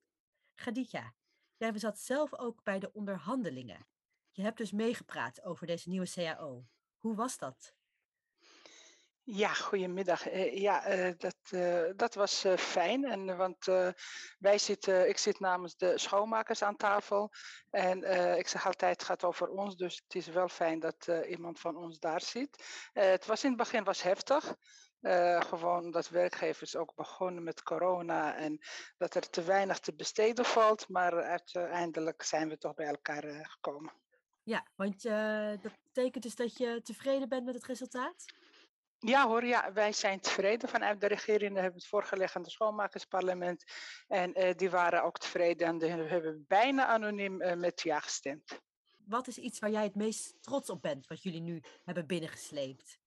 Khadija, 0.56 1.13
jij 1.57 1.80
zat 1.80 2.00
zelf 2.00 2.34
ook 2.34 2.63
bij 2.63 2.80
de 2.80 2.94
onderhandelingen. 2.94 3.88
Je 4.32 4.41
hebt 4.41 4.58
dus 4.58 4.72
meegepraat 4.72 5.44
over 5.44 5.68
deze 5.68 5.89
nieuwe 5.89 6.12
CAO. 6.12 6.68
Hoe 6.98 7.15
was 7.15 7.38
dat? 7.38 7.75
Ja, 9.27 9.53
goedemiddag. 9.53 10.32
Uh, 10.32 10.58
ja, 10.58 10.98
uh, 10.98 11.13
dat, 11.17 11.36
uh, 11.51 11.91
dat 11.96 12.15
was 12.15 12.46
fijn. 12.58 13.05
En, 13.05 13.38
want 13.38 13.65
wij 14.39 14.58
zitten, 14.58 15.10
ik 15.10 15.17
zit 15.17 15.39
namens 15.39 15.75
de 15.75 15.98
schoonmakers 15.98 16.62
aan 16.62 16.75
tafel. 16.75 17.32
En 17.70 17.98
ik 18.38 18.48
zeg 18.48 18.65
altijd, 18.65 18.91
het 18.91 19.03
gaat 19.03 19.24
over 19.24 19.50
ons. 19.50 19.75
Dus 19.75 20.01
het 20.03 20.15
is 20.15 20.27
wel 20.27 20.48
fijn 20.48 20.79
dat 20.79 21.08
iemand 21.27 21.60
van 21.60 21.77
ons 21.77 22.00
daar 22.00 22.22
zit. 22.22 22.63
het 22.94 23.25
was 23.25 23.44
in 23.44 23.50
het 23.50 23.58
begin 23.58 23.84
was 23.84 24.01
heftig. 24.01 24.55
gewoon 25.39 25.91
dat 25.91 26.10
werkgevers 26.10 26.75
ook 26.75 26.96
begonnen 26.96 27.44
met 27.44 27.63
corona 27.63 28.36
en 28.36 28.60
dat 28.98 29.15
er 29.15 29.29
te 29.29 29.44
weinig 29.44 29.79
te 29.79 29.96
besteden 29.96 30.46
valt. 30.46 30.89
Maar 30.89 31.24
uiteindelijk 31.24 32.24
zijn 32.24 32.50
we 32.50 32.58
toch 32.58 32.74
bij 32.74 32.88
elkaar 32.88 33.24
gekomen. 33.24 33.94
Ja, 34.44 34.65
want 34.75 35.03
dat 35.62 35.72
betekent 35.84 36.24
dus 36.24 36.36
dat 36.36 36.58
je 36.58 36.82
tevreden 36.84 37.29
bent 37.29 37.46
met 37.46 37.55
het 37.55 37.65
resultaat? 37.65 38.25
Ja 39.08 39.28
hoor, 39.28 39.46
ja, 39.46 39.74
wij 39.74 39.94
zijn 39.94 40.20
tevreden 40.20 40.70
vanuit 40.70 41.02
de 41.02 41.08
regering. 41.08 41.54
We 41.54 41.60
hebben 41.60 41.80
het 41.80 41.90
voorgelegd 41.90 42.36
aan 42.36 42.42
het 42.42 42.52
schoonmakersparlement. 42.52 43.64
En 44.08 44.42
uh, 44.42 44.54
die 44.56 44.70
waren 44.70 45.04
ook 45.04 45.18
tevreden 45.18 45.68
en 45.68 45.78
we 45.78 45.88
hebben 45.88 46.46
bijna 46.48 46.86
anoniem 46.86 47.42
uh, 47.42 47.54
met 47.54 47.82
ja 47.82 48.00
gestemd. 48.00 48.62
Wat 48.98 49.28
is 49.28 49.38
iets 49.38 49.60
waar 49.60 49.72
jij 49.72 49.84
het 49.84 49.96
meest 49.96 50.36
trots 50.42 50.70
op 50.70 50.82
bent, 50.82 51.08
wat 51.08 51.24
jullie 51.24 51.42
nu 51.42 51.64
hebben 51.84 52.08
binnengesleept? 52.08 53.00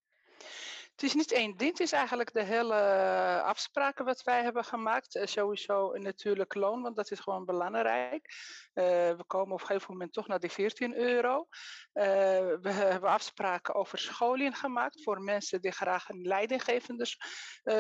Het 0.99 1.07
is 1.07 1.15
niet 1.15 1.33
één 1.33 1.57
ding, 1.57 1.71
het 1.71 1.81
is 1.81 1.93
eigenlijk 1.93 2.33
de 2.33 2.43
hele 2.43 2.75
eh, 2.75 3.43
afspraken 3.43 4.05
wat 4.05 4.23
wij 4.23 4.43
hebben 4.43 4.65
gemaakt. 4.65 5.15
Uh, 5.17 5.27
sowieso 5.27 5.93
natuurlijk 5.93 6.55
loon, 6.55 6.83
want 6.83 6.97
dat 6.97 7.11
is 7.11 7.21
gewoon 7.21 7.45
belangrijk. 7.45 8.27
Uh, 8.75 8.85
we 9.17 9.25
komen 9.27 9.55
op 9.55 9.61
een 9.61 9.67
gegeven 9.67 9.93
moment 9.93 10.13
toch 10.13 10.27
naar 10.27 10.41
die 10.41 10.51
14 10.51 10.95
euro. 10.97 11.47
we 11.93 12.59
hebben 12.93 13.11
afspraken 13.11 13.75
over 13.75 13.99
scholing 13.99 14.59
gemaakt 14.59 15.03
voor 15.03 15.21
mensen 15.23 15.61
die 15.61 15.73
graag 15.73 16.09
een 16.09 16.23
leidinggevende 16.23 17.07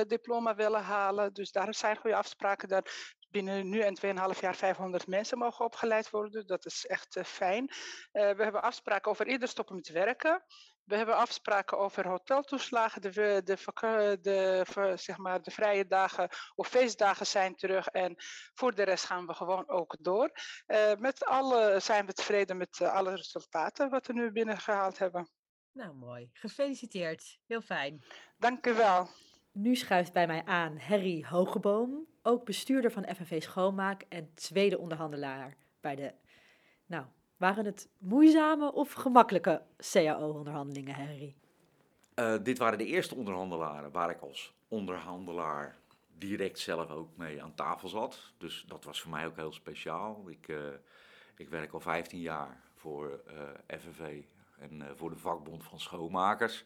diploma 0.06 0.54
willen 0.54 0.82
halen. 0.82 1.32
Dus 1.32 1.50
daar 1.50 1.74
zijn 1.74 1.96
goede 1.96 2.16
afspraken. 2.16 2.84
Binnen 3.30 3.68
nu 3.68 3.80
en 3.80 3.96
2,5 4.34 4.40
jaar 4.40 4.56
500 4.56 5.06
mensen 5.06 5.38
mogen 5.38 5.64
opgeleid 5.64 6.10
worden. 6.10 6.46
Dat 6.46 6.66
is 6.66 6.86
echt 6.86 7.18
fijn. 7.24 7.66
we 8.12 8.42
hebben 8.42 8.62
afspraken 8.62 9.10
over 9.10 9.28
ieder 9.28 9.48
stoppen 9.48 9.76
met 9.76 9.88
werken. 9.88 10.44
We 10.88 10.96
hebben 10.96 11.16
afspraken 11.16 11.78
over 11.78 12.08
hoteltoeslagen. 12.08 13.02
De, 13.02 13.10
de, 13.44 14.18
de, 14.20 14.64
zeg 14.96 15.16
maar, 15.16 15.42
de 15.42 15.50
vrije 15.50 15.86
dagen 15.86 16.28
of 16.54 16.68
feestdagen 16.68 17.26
zijn 17.26 17.54
terug. 17.56 17.86
En 17.86 18.14
voor 18.54 18.74
de 18.74 18.82
rest 18.82 19.04
gaan 19.04 19.26
we 19.26 19.34
gewoon 19.34 19.68
ook 19.68 19.96
door. 20.00 20.30
Uh, 20.66 20.94
met 20.94 21.24
alle 21.24 21.80
zijn 21.80 22.06
we 22.06 22.12
tevreden 22.12 22.56
met 22.56 22.80
alle 22.80 23.14
resultaten 23.14 23.90
wat 23.90 24.06
we 24.06 24.12
nu 24.12 24.32
binnengehaald 24.32 24.98
hebben. 24.98 25.30
Nou, 25.72 25.94
mooi. 25.94 26.30
Gefeliciteerd. 26.32 27.38
Heel 27.46 27.62
fijn. 27.62 28.04
Dank 28.36 28.66
u 28.66 28.74
wel. 28.74 29.08
Nu 29.60 29.76
schuift 29.76 30.12
bij 30.12 30.26
mij 30.26 30.44
aan 30.44 30.78
Harry 30.78 31.24
Hogeboom, 31.28 32.06
ook 32.22 32.44
bestuurder 32.44 32.90
van 32.90 33.06
FNV 33.14 33.42
Schoonmaak 33.42 34.04
en 34.08 34.34
tweede 34.34 34.78
onderhandelaar 34.78 35.56
bij 35.80 35.96
de. 35.96 36.12
Nou, 36.86 37.04
waren 37.36 37.64
het 37.64 37.88
moeizame 37.98 38.72
of 38.72 38.92
gemakkelijke 38.92 39.62
CAO-onderhandelingen, 39.92 40.94
Harry? 40.94 41.34
Uh, 42.14 42.34
dit 42.42 42.58
waren 42.58 42.78
de 42.78 42.86
eerste 42.86 43.14
onderhandelaren 43.14 43.90
waar 43.90 44.10
ik 44.10 44.20
als 44.20 44.54
onderhandelaar 44.68 45.76
direct 46.18 46.58
zelf 46.58 46.90
ook 46.90 47.16
mee 47.16 47.42
aan 47.42 47.54
tafel 47.54 47.88
zat. 47.88 48.32
Dus 48.36 48.64
dat 48.66 48.84
was 48.84 49.00
voor 49.00 49.10
mij 49.10 49.26
ook 49.26 49.36
heel 49.36 49.52
speciaal. 49.52 50.28
Ik, 50.28 50.48
uh, 50.48 50.58
ik 51.36 51.48
werk 51.48 51.72
al 51.72 51.80
15 51.80 52.20
jaar 52.20 52.60
voor 52.74 53.20
uh, 53.26 53.78
FNV 53.78 54.22
en 54.58 54.82
voor 54.96 55.10
de 55.10 55.18
vakbond 55.18 55.64
van 55.64 55.80
schoonmakers. 55.80 56.64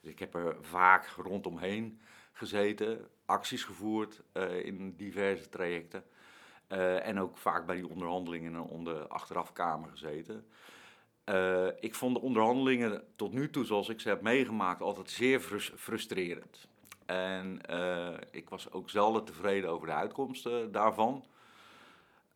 Dus 0.00 0.10
ik 0.10 0.18
heb 0.18 0.34
er 0.34 0.56
vaak 0.60 1.06
rondomheen 1.06 2.00
gezeten, 2.38 3.08
acties 3.24 3.64
gevoerd 3.64 4.22
uh, 4.32 4.64
in 4.64 4.96
diverse 4.96 5.48
trajecten. 5.48 6.04
Uh, 6.68 7.06
en 7.06 7.20
ook 7.20 7.36
vaak 7.36 7.66
bij 7.66 7.76
die 7.76 7.88
onderhandelingen 7.88 8.70
in 8.70 8.84
de 8.84 9.08
achterafkamer 9.08 9.90
gezeten. 9.90 10.46
Uh, 11.24 11.66
ik 11.80 11.94
vond 11.94 12.14
de 12.14 12.20
onderhandelingen 12.20 13.04
tot 13.16 13.32
nu 13.32 13.50
toe, 13.50 13.64
zoals 13.64 13.88
ik 13.88 14.00
ze 14.00 14.08
heb 14.08 14.22
meegemaakt, 14.22 14.80
altijd 14.80 15.10
zeer 15.10 15.40
frustrerend. 15.76 16.68
En 17.06 17.60
ik 18.30 18.48
was 18.48 18.72
ook 18.72 18.90
zelden 18.90 19.24
tevreden 19.24 19.70
over 19.70 19.86
de 19.86 19.92
uitkomsten 19.92 20.72
daarvan. 20.72 21.24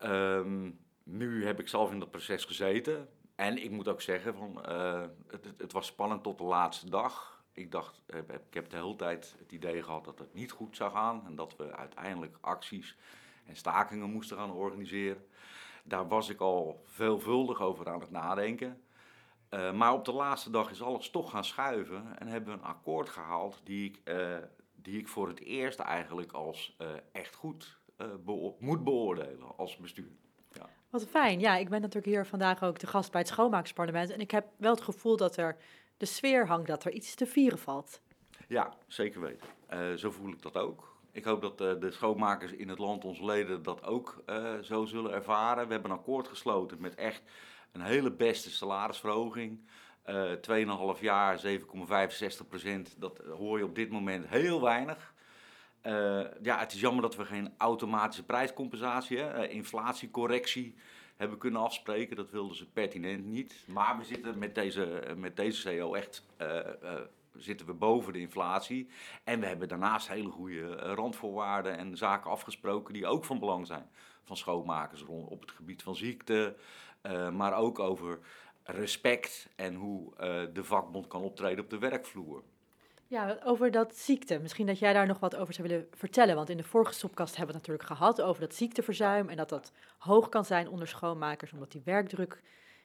Um, 0.03 0.79
nu 1.03 1.45
heb 1.45 1.59
ik 1.59 1.67
zelf 1.67 1.91
in 1.91 1.99
dat 1.99 2.11
proces 2.11 2.45
gezeten. 2.45 3.09
En 3.35 3.63
ik 3.63 3.71
moet 3.71 3.87
ook 3.87 4.01
zeggen, 4.01 4.35
van, 4.35 4.59
het, 5.27 5.53
het 5.57 5.71
was 5.71 5.87
spannend 5.87 6.23
tot 6.23 6.37
de 6.37 6.43
laatste 6.43 6.89
dag 6.89 7.32
ik 7.53 7.71
dacht, 7.71 8.01
ik 8.49 8.53
heb 8.53 8.69
de 8.69 8.75
hele 8.75 8.95
tijd 8.95 9.35
het 9.39 9.51
idee 9.51 9.83
gehad 9.83 10.05
dat 10.05 10.19
het 10.19 10.33
niet 10.33 10.51
goed 10.51 10.75
zou 10.75 10.91
gaan 10.91 11.23
en 11.25 11.35
dat 11.35 11.55
we 11.55 11.75
uiteindelijk 11.75 12.37
acties 12.41 12.97
en 13.45 13.55
stakingen 13.55 14.09
moesten 14.09 14.37
gaan 14.37 14.51
organiseren. 14.51 15.25
Daar 15.83 16.07
was 16.07 16.29
ik 16.29 16.39
al 16.39 16.83
veelvuldig 16.85 17.61
over 17.61 17.89
aan 17.89 17.99
het 17.99 18.11
nadenken. 18.11 18.81
Uh, 19.49 19.73
maar 19.73 19.93
op 19.93 20.05
de 20.05 20.13
laatste 20.13 20.49
dag 20.49 20.71
is 20.71 20.81
alles 20.81 21.09
toch 21.09 21.29
gaan 21.29 21.45
schuiven 21.45 22.19
en 22.19 22.27
hebben 22.27 22.53
we 22.53 22.59
een 22.59 22.65
akkoord 22.65 23.09
gehaald 23.09 23.61
die 23.63 23.89
ik, 23.89 24.01
uh, 24.03 24.37
die 24.75 24.99
ik 24.99 25.07
voor 25.07 25.27
het 25.27 25.39
eerst 25.39 25.79
eigenlijk 25.79 26.31
als 26.31 26.77
echt 27.11 27.35
goed 27.35 27.81
moet 28.59 28.83
beoordelen 28.83 29.57
als 29.57 29.77
bestuur. 29.77 30.11
Ja. 30.51 30.69
Wat 30.89 31.07
fijn. 31.07 31.39
Ja, 31.39 31.55
ik 31.55 31.69
ben 31.69 31.81
natuurlijk 31.81 32.13
hier 32.13 32.25
vandaag 32.25 32.63
ook 32.63 32.79
de 32.79 32.87
gast 32.87 33.11
bij 33.11 33.21
het 33.21 33.29
Schoonmaaksparlement 33.29 34.09
en 34.09 34.19
ik 34.19 34.31
heb 34.31 34.45
wel 34.57 34.73
het 34.73 34.83
gevoel 34.83 35.17
dat 35.17 35.37
er 35.37 35.57
de 35.97 36.05
sfeer 36.05 36.47
hangt 36.47 36.67
dat 36.67 36.83
er 36.83 36.91
iets 36.91 37.15
te 37.15 37.25
vieren 37.25 37.59
valt. 37.59 38.01
Ja, 38.47 38.73
zeker 38.87 39.21
weten. 39.21 39.47
Uh, 39.73 39.93
zo 39.93 40.11
voel 40.11 40.31
ik 40.31 40.41
dat 40.41 40.57
ook. 40.57 40.95
Ik 41.11 41.23
hoop 41.23 41.41
dat 41.41 41.61
uh, 41.61 41.79
de 41.79 41.91
schoonmakers 41.91 42.51
in 42.51 42.69
het 42.69 42.79
land, 42.79 43.05
onze 43.05 43.25
leden, 43.25 43.63
dat 43.63 43.83
ook 43.83 44.23
uh, 44.25 44.59
zo 44.61 44.85
zullen 44.85 45.11
ervaren. 45.11 45.67
We 45.67 45.73
hebben 45.73 45.91
een 45.91 45.97
akkoord 45.97 46.27
gesloten 46.27 46.81
met 46.81 46.95
echt 46.95 47.21
een 47.71 47.81
hele 47.81 48.11
beste 48.11 48.49
salarisverhoging. 48.49 49.59
2,5 50.05 50.99
jaar, 50.99 51.41
7,65 51.45 51.57
procent, 52.47 52.95
dat 52.99 53.17
hoor 53.37 53.57
je 53.57 53.63
op 53.63 53.75
dit 53.75 53.89
moment 53.89 54.27
heel 54.27 54.61
weinig. 54.61 55.13
ja, 56.41 56.59
het 56.59 56.73
is 56.73 56.79
jammer 56.79 57.01
dat 57.01 57.15
we 57.15 57.25
geen 57.25 57.53
automatische 57.57 58.23
prijscompensatie, 58.23 59.49
inflatiecorrectie 59.49 60.75
hebben 61.23 61.41
kunnen 61.41 61.61
afspreken. 61.61 62.15
Dat 62.15 62.31
wilden 62.31 62.57
ze 62.57 62.71
pertinent 62.71 63.25
niet. 63.25 63.65
Maar 63.67 63.97
we 63.97 64.03
zitten 64.03 64.39
met 64.39 64.55
deze, 64.55 65.13
met 65.17 65.35
deze 65.35 65.77
CO 65.77 65.93
echt 65.93 66.25
uh, 66.41 66.47
uh, 66.83 66.91
zitten 67.35 67.65
we 67.65 67.73
boven 67.73 68.13
de 68.13 68.19
inflatie. 68.19 68.89
En 69.23 69.39
we 69.39 69.45
hebben 69.45 69.67
daarnaast 69.67 70.07
hele 70.07 70.29
goede 70.29 70.75
eh, 70.75 70.93
randvoorwaarden 70.93 71.77
en 71.77 71.97
zaken 71.97 72.31
afgesproken 72.31 72.93
die 72.93 73.07
ook 73.07 73.25
van 73.25 73.39
belang 73.39 73.67
zijn. 73.67 73.89
Van 74.23 74.37
schoonmakers 74.37 75.03
op 75.05 75.41
het 75.41 75.51
gebied 75.51 75.83
van 75.83 75.95
ziekte, 75.95 76.55
maar 77.33 77.57
ook 77.57 77.79
over 77.79 78.19
respect 78.63 79.49
en 79.55 79.75
hoe 79.75 80.13
de 80.53 80.63
vakbond 80.63 81.07
kan 81.07 81.21
optreden 81.21 81.63
op 81.63 81.69
de 81.69 81.77
werkvloer. 81.77 82.43
Ja, 83.07 83.39
over 83.43 83.71
dat 83.71 83.95
ziekte. 83.95 84.39
Misschien 84.39 84.65
dat 84.65 84.79
jij 84.79 84.93
daar 84.93 85.07
nog 85.07 85.19
wat 85.19 85.35
over 85.35 85.53
zou 85.53 85.67
willen 85.67 85.87
vertellen. 85.91 86.35
Want 86.35 86.49
in 86.49 86.57
de 86.57 86.63
vorige 86.63 86.93
stopkast 86.93 87.35
hebben 87.35 87.55
we 87.55 87.59
het 87.59 87.67
natuurlijk 87.67 87.99
gehad 87.99 88.21
over 88.21 88.41
dat 88.41 88.55
ziekteverzuim. 88.55 89.29
En 89.29 89.37
dat 89.37 89.49
dat 89.49 89.71
hoog 89.97 90.29
kan 90.29 90.45
zijn 90.45 90.67
onder 90.67 90.87
schoonmakers, 90.87 91.51
omdat 91.51 91.71
die 91.71 91.81
werkdruk, 91.85 92.41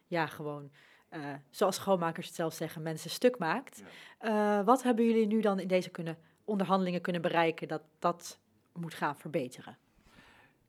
ja, 0.06 0.26
gewoon, 0.26 0.70
uh, 1.10 1.20
zoals 1.50 1.76
schoonmakers 1.76 2.26
het 2.26 2.34
zelf 2.34 2.54
zeggen, 2.54 2.82
mensen 2.82 3.10
stuk 3.10 3.38
maakt. 3.38 3.82
Ja. 4.20 4.58
Uh, 4.58 4.66
wat 4.66 4.82
hebben 4.82 5.04
jullie 5.04 5.26
nu 5.26 5.40
dan 5.40 5.60
in 5.60 5.68
deze 5.68 5.90
kunnen, 5.90 6.18
onderhandelingen 6.44 7.00
kunnen 7.00 7.22
bereiken 7.22 7.68
dat 7.68 7.82
dat 7.98 8.40
moet 8.72 8.94
gaan 8.94 9.16
verbeteren? 9.16 9.78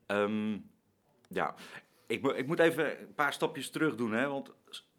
Um, 0.08 0.70
ja, 1.28 1.56
ik, 2.08 2.26
ik, 2.28 2.48
moet 2.48 2.60
even 2.60 3.02
een 3.02 3.14
paar 3.14 3.34
stapjes 3.34 3.70
terug 3.70 3.96
doen. 3.96 4.14
Hè, 4.14 4.28
want 4.28 4.52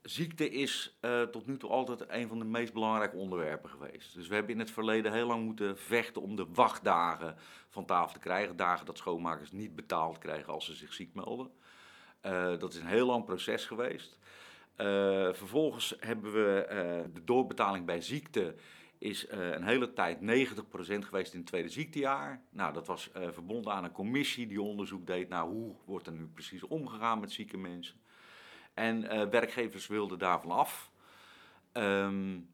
ziekte 0.02 0.50
is 0.50 0.99
uh, 1.00 1.23
tot 1.23 1.47
nu 1.47 1.57
toe 1.57 1.71
altijd 1.71 2.04
een 2.09 2.28
van 2.28 2.38
de 2.38 2.45
meest 2.45 2.73
belangrijke 2.73 3.16
onderwerpen 3.16 3.71
geweest. 3.71 4.14
Dus 4.14 4.28
we 4.28 4.35
hebben 4.35 4.52
in 4.52 4.59
het 4.59 4.71
verleden 4.71 5.12
heel 5.12 5.26
lang 5.26 5.45
moeten 5.45 5.78
vechten 5.78 6.23
om 6.23 6.37
de 6.37 6.47
wachtdagen 6.54 7.37
van 7.69 7.85
tafel 7.85 8.12
te 8.12 8.19
krijgen. 8.19 8.57
Dagen 8.57 8.87
dat 8.87 8.99
schoonmakers 8.99 9.52
niet 9.52 9.76
betaald 9.76 10.19
krijgen 10.19 10.52
als 10.52 10.64
ze 10.64 10.75
zich 10.75 10.92
ziek 10.92 11.14
melden. 11.14 11.50
Uh, 12.26 12.59
dat 12.59 12.73
is 12.73 12.78
een 12.78 12.87
heel 12.87 13.07
lang 13.07 13.25
proces 13.25 13.66
geweest. 13.66 14.19
Uh, 14.76 14.87
vervolgens 15.33 15.95
hebben 15.99 16.33
we 16.33 16.66
de 17.12 17.25
doorbetaling 17.25 17.87
bij 17.87 18.00
ziekte 18.00 18.54
is 18.99 19.26
een 19.28 19.64
hele 19.64 19.92
tijd 19.92 20.19
90% 20.19 20.23
geweest 20.99 21.33
in 21.33 21.38
het 21.38 21.49
tweede 21.49 21.69
ziektejaar. 21.69 22.42
Nou, 22.50 22.73
dat 22.73 22.87
was 22.87 23.11
verbonden 23.12 23.73
aan 23.73 23.85
een 23.85 23.92
commissie 23.92 24.47
die 24.47 24.62
onderzoek 24.62 25.07
deed 25.07 25.28
naar 25.28 25.45
hoe 25.45 25.75
wordt 25.85 26.07
er 26.07 26.12
nu 26.12 26.26
precies 26.26 26.64
omgegaan 26.64 27.21
met 27.21 27.33
zieke 27.33 27.57
mensen. 27.57 28.00
En 28.80 29.04
uh, 29.04 29.22
werkgevers 29.28 29.87
wilden 29.87 30.18
daarvan 30.18 30.50
af. 30.50 30.90
Um, 31.72 32.49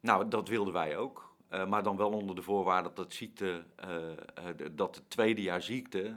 nou, 0.00 0.28
dat 0.28 0.48
wilden 0.48 0.72
wij 0.72 0.96
ook. 0.96 1.36
Uh, 1.50 1.66
maar 1.66 1.82
dan 1.82 1.96
wel 1.96 2.10
onder 2.10 2.34
de 2.34 2.42
voorwaarde 2.42 2.90
dat, 2.94 3.12
ziekte, 3.12 3.64
uh, 3.84 4.68
dat 4.72 4.94
het 4.94 5.10
tweede 5.10 5.42
jaar 5.42 5.62
ziekte, 5.62 6.14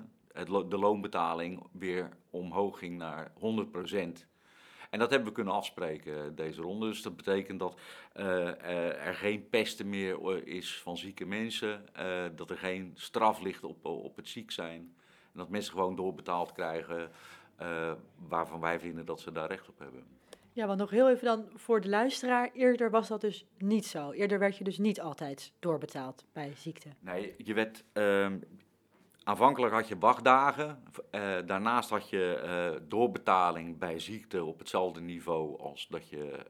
de 0.69 0.77
loonbetaling, 0.77 1.63
weer 1.71 2.09
omhoog 2.29 2.79
ging 2.79 2.97
naar 2.97 3.31
100%. 3.35 3.39
En 4.89 4.99
dat 4.99 5.09
hebben 5.09 5.27
we 5.27 5.33
kunnen 5.33 5.53
afspreken 5.53 6.35
deze 6.35 6.61
ronde. 6.61 6.87
Dus 6.87 7.01
dat 7.01 7.15
betekent 7.15 7.59
dat 7.59 7.79
er 8.13 9.15
geen 9.15 9.49
pesten 9.49 9.89
meer 9.89 10.47
is 10.47 10.81
van 10.81 10.97
zieke 10.97 11.25
mensen. 11.25 11.85
dat 12.35 12.49
er 12.49 12.57
geen 12.57 12.91
straf 12.95 13.41
ligt 13.41 13.63
op, 13.63 13.85
op 13.85 14.15
het 14.15 14.27
ziek 14.27 14.51
zijn. 14.51 14.95
En 15.33 15.39
dat 15.39 15.49
mensen 15.49 15.73
gewoon 15.73 15.95
doorbetaald 15.95 16.51
krijgen 16.51 17.11
uh, 17.61 17.91
waarvan 18.27 18.59
wij 18.59 18.79
vinden 18.79 19.05
dat 19.05 19.19
ze 19.19 19.31
daar 19.31 19.47
recht 19.47 19.69
op 19.69 19.79
hebben. 19.79 20.03
Ja, 20.53 20.67
want 20.67 20.79
nog 20.79 20.89
heel 20.89 21.09
even 21.09 21.25
dan 21.25 21.45
voor 21.55 21.81
de 21.81 21.89
luisteraar. 21.89 22.49
Eerder 22.53 22.89
was 22.89 23.07
dat 23.07 23.21
dus 23.21 23.45
niet 23.57 23.85
zo. 23.85 24.11
Eerder 24.11 24.39
werd 24.39 24.57
je 24.57 24.63
dus 24.63 24.77
niet 24.77 25.01
altijd 25.01 25.51
doorbetaald 25.59 26.25
bij 26.33 26.53
ziekte. 26.55 26.89
Nee, 26.99 27.33
je 27.37 27.53
werd. 27.53 27.83
Uh, 27.93 28.31
aanvankelijk 29.23 29.73
had 29.73 29.87
je 29.87 29.97
wachtdagen. 29.97 30.83
Uh, 31.11 31.37
daarnaast 31.45 31.89
had 31.89 32.09
je 32.09 32.41
uh, 32.43 32.87
doorbetaling 32.87 33.77
bij 33.77 33.99
ziekte 33.99 34.43
op 34.43 34.59
hetzelfde 34.59 35.01
niveau 35.01 35.59
als 35.59 35.87
dat 35.87 36.09
je 36.09 36.45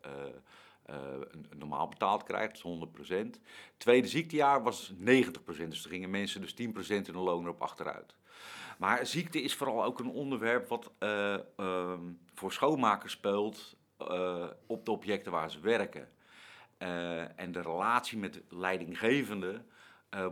normaal 1.58 1.88
betaald 1.88 2.24
krijgt, 2.24 2.64
dus 2.64 2.88
100%. 3.12 3.42
Tweede 3.78 4.08
ziektejaar 4.08 4.64
was 4.64 4.94
90%. 4.94 5.02
Dus 5.04 5.84
er 5.84 5.90
gingen 5.90 6.10
mensen 6.10 6.42
dus 6.42 6.54
10% 6.54 6.56
in 6.88 7.04
de 7.04 7.18
loon 7.18 7.44
erop 7.44 7.62
achteruit. 7.62 8.16
Maar 8.82 9.06
ziekte 9.06 9.42
is 9.42 9.56
vooral 9.56 9.84
ook 9.84 10.00
een 10.00 10.10
onderwerp 10.10 10.68
wat 10.68 10.92
uh, 11.00 11.38
uh, 11.58 11.94
voor 12.34 12.52
schoonmakers 12.52 13.14
speelt 13.14 13.78
uh, 14.00 14.46
op 14.68 14.86
de 14.86 14.92
objecten 14.92 15.32
waar 15.32 15.52
ze 15.52 15.60
werken. 15.60 16.10
Eh, 16.78 17.40
en 17.40 17.52
de 17.52 17.62
relatie 17.62 18.18
met 18.18 18.42
leidinggevende 18.50 19.64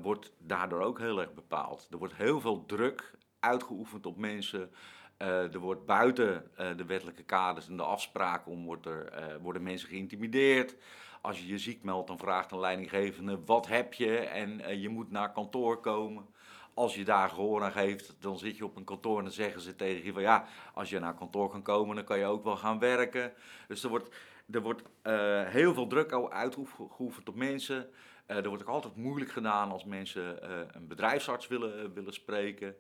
wordt 0.01 0.31
daardoor 0.37 0.81
ook 0.81 0.99
heel 0.99 1.19
erg 1.19 1.33
bepaald. 1.33 1.87
Er 1.91 1.97
wordt 1.97 2.15
heel 2.15 2.39
veel 2.39 2.65
druk 2.65 3.13
uitgeoefend 3.39 4.05
op 4.05 4.17
mensen. 4.17 4.71
er 5.17 5.59
wordt 5.59 5.85
buiten 5.85 6.51
de 6.77 6.85
wettelijke 6.85 7.23
kaders 7.23 7.67
en 7.67 7.77
de 7.77 7.83
afspraken 7.83 8.51
om 8.51 8.65
wordt 8.65 8.85
er, 8.85 9.39
worden 9.41 9.63
mensen 9.63 9.89
geïntimideerd. 9.89 10.75
Als 11.21 11.39
je 11.39 11.47
je 11.47 11.57
ziek 11.57 11.83
meldt, 11.83 12.07
dan 12.07 12.17
vraagt 12.17 12.51
een 12.51 12.59
leidinggevende 12.59 13.39
wat 13.45 13.67
heb 13.67 13.93
je 13.93 14.17
en 14.17 14.79
je 14.79 14.89
moet 14.89 15.11
naar 15.11 15.31
kantoor 15.31 15.79
komen. 15.79 16.27
Als 16.73 16.95
je 16.95 17.03
daar 17.03 17.29
gehoor 17.29 17.63
aan 17.63 17.71
geeft, 17.71 18.15
dan 18.19 18.38
zit 18.38 18.57
je 18.57 18.65
op 18.65 18.75
een 18.75 18.83
kantoor 18.83 19.17
en 19.17 19.23
dan 19.23 19.33
zeggen 19.33 19.61
ze 19.61 19.75
tegen 19.75 20.05
je 20.05 20.13
van 20.13 20.21
ja, 20.21 20.45
als 20.73 20.89
je 20.89 20.99
naar 20.99 21.13
kantoor 21.13 21.49
kan 21.49 21.61
komen, 21.61 21.95
dan 21.95 22.05
kan 22.05 22.19
je 22.19 22.25
ook 22.25 22.43
wel 22.43 22.57
gaan 22.57 22.79
werken. 22.79 23.33
Dus 23.67 23.83
er 23.83 23.89
wordt, 23.89 24.15
er 24.51 24.61
wordt 24.61 24.81
uh, 25.03 25.43
heel 25.43 25.73
veel 25.73 25.88
druk 25.88 26.13
uitgeoefend 26.29 27.29
op 27.29 27.35
mensen. 27.35 27.89
Uh, 28.27 28.38
er 28.38 28.47
wordt 28.47 28.63
ook 28.63 28.69
altijd 28.69 28.95
moeilijk 28.95 29.31
gedaan 29.31 29.71
als 29.71 29.85
mensen 29.85 30.39
uh, 30.43 30.49
een 30.71 30.88
bedrijfsarts 30.88 31.47
willen, 31.47 31.93
willen 31.93 32.13
spreken. 32.13 32.75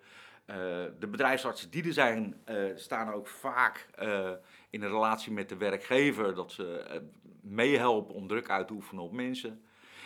de 0.99 1.07
bedrijfsartsen 1.11 1.69
die 1.69 1.83
er 1.83 1.93
zijn, 1.93 2.43
staan 2.75 3.13
ook 3.13 3.27
vaak 3.27 3.89
in 4.69 4.81
een 4.81 4.89
relatie 4.89 5.31
met 5.31 5.49
de 5.49 5.57
werkgever, 5.57 6.35
dat 6.35 6.51
ze 6.51 7.01
meehelpen 7.41 8.15
om 8.15 8.27
druk 8.27 8.49
uit 8.49 8.67
te 8.67 8.73
oefenen 8.73 9.03
op 9.03 9.11
mensen. 9.11 9.63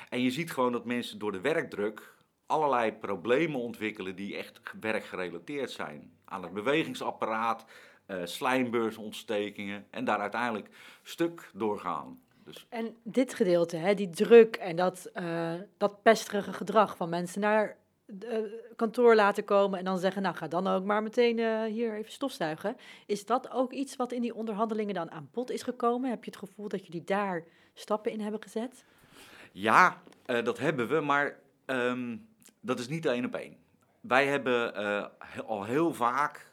En 0.10 0.22
je 0.22 0.32
ziet 0.32 0.52
gewoon 0.52 0.72
dat 0.72 0.86
mensen 0.86 1.20
door 1.20 1.32
de 1.32 1.42
werkdruk 1.42 2.14
allerlei 2.54 2.94
problemen 2.94 3.60
ontwikkelen 3.60 4.16
die 4.16 4.38
echt 4.38 4.62
werkgerelateerd 4.80 5.72
zijn. 5.72 6.12
Aan 6.26 6.44
het 6.44 6.54
bewegingsapparaat, 6.54 7.66
uh, 8.08 8.18
slijmbeursontstekkingen 8.24 9.86
en 9.90 10.06
daar 10.06 10.20
uiteindelijk 10.20 10.70
stuk 11.04 11.50
doorgaan. 11.54 12.22
Dus. 12.44 12.66
En 12.70 12.96
dit 13.04 13.34
gedeelte, 13.34 13.78
hè, 13.78 13.94
die 13.94 14.10
druk 14.10 14.56
en 14.56 14.76
dat, 14.76 15.12
uh, 15.16 15.54
dat 15.78 16.02
pesterige 16.02 16.54
gedrag 16.54 16.98
van 16.98 17.10
mensen 17.10 17.42
naar 17.42 17.78
uh, 18.06 18.38
kantoor 18.76 19.16
laten 19.16 19.44
komen 19.44 19.80
en 19.80 19.86
dan 19.86 20.00
zeggen, 20.00 20.22
nou 20.22 20.36
ga 20.36 20.48
dan 20.48 20.68
ook 20.68 20.84
maar 20.84 21.04
meteen 21.04 21.38
uh, 21.38 21.64
hier 21.64 21.94
even 21.94 22.12
stofzuigen. 22.12 22.76
Is 23.06 23.26
dat 23.26 23.52
ook 23.52 23.72
iets 23.72 23.96
wat 23.96 24.12
in 24.12 24.22
die 24.22 24.36
onderhandelingen 24.36 24.94
dan 24.94 25.12
aan 25.12 25.30
bod 25.32 25.52
is 25.52 25.64
gekomen? 25.64 26.10
Heb 26.10 26.24
je 26.24 26.32
het 26.32 26.40
gevoel 26.40 26.68
dat 26.68 26.86
jullie 26.86 27.04
daar 27.04 27.44
stappen 27.74 28.12
in 28.12 28.20
hebben 28.22 28.42
gezet? 28.42 28.86
Ja, 29.52 30.02
uh, 30.26 30.44
dat 30.44 30.60
hebben 30.60 30.88
we, 30.88 31.00
maar 31.00 31.40
um, 31.66 32.28
dat 32.64 32.80
is 32.80 32.88
niet 32.88 33.06
één 33.06 33.26
op 33.26 33.36
één. 33.36 33.58
Wij 34.02 34.28
hebben 34.28 34.74
al 35.46 35.64
heel 35.64 35.94
vaak 35.94 36.52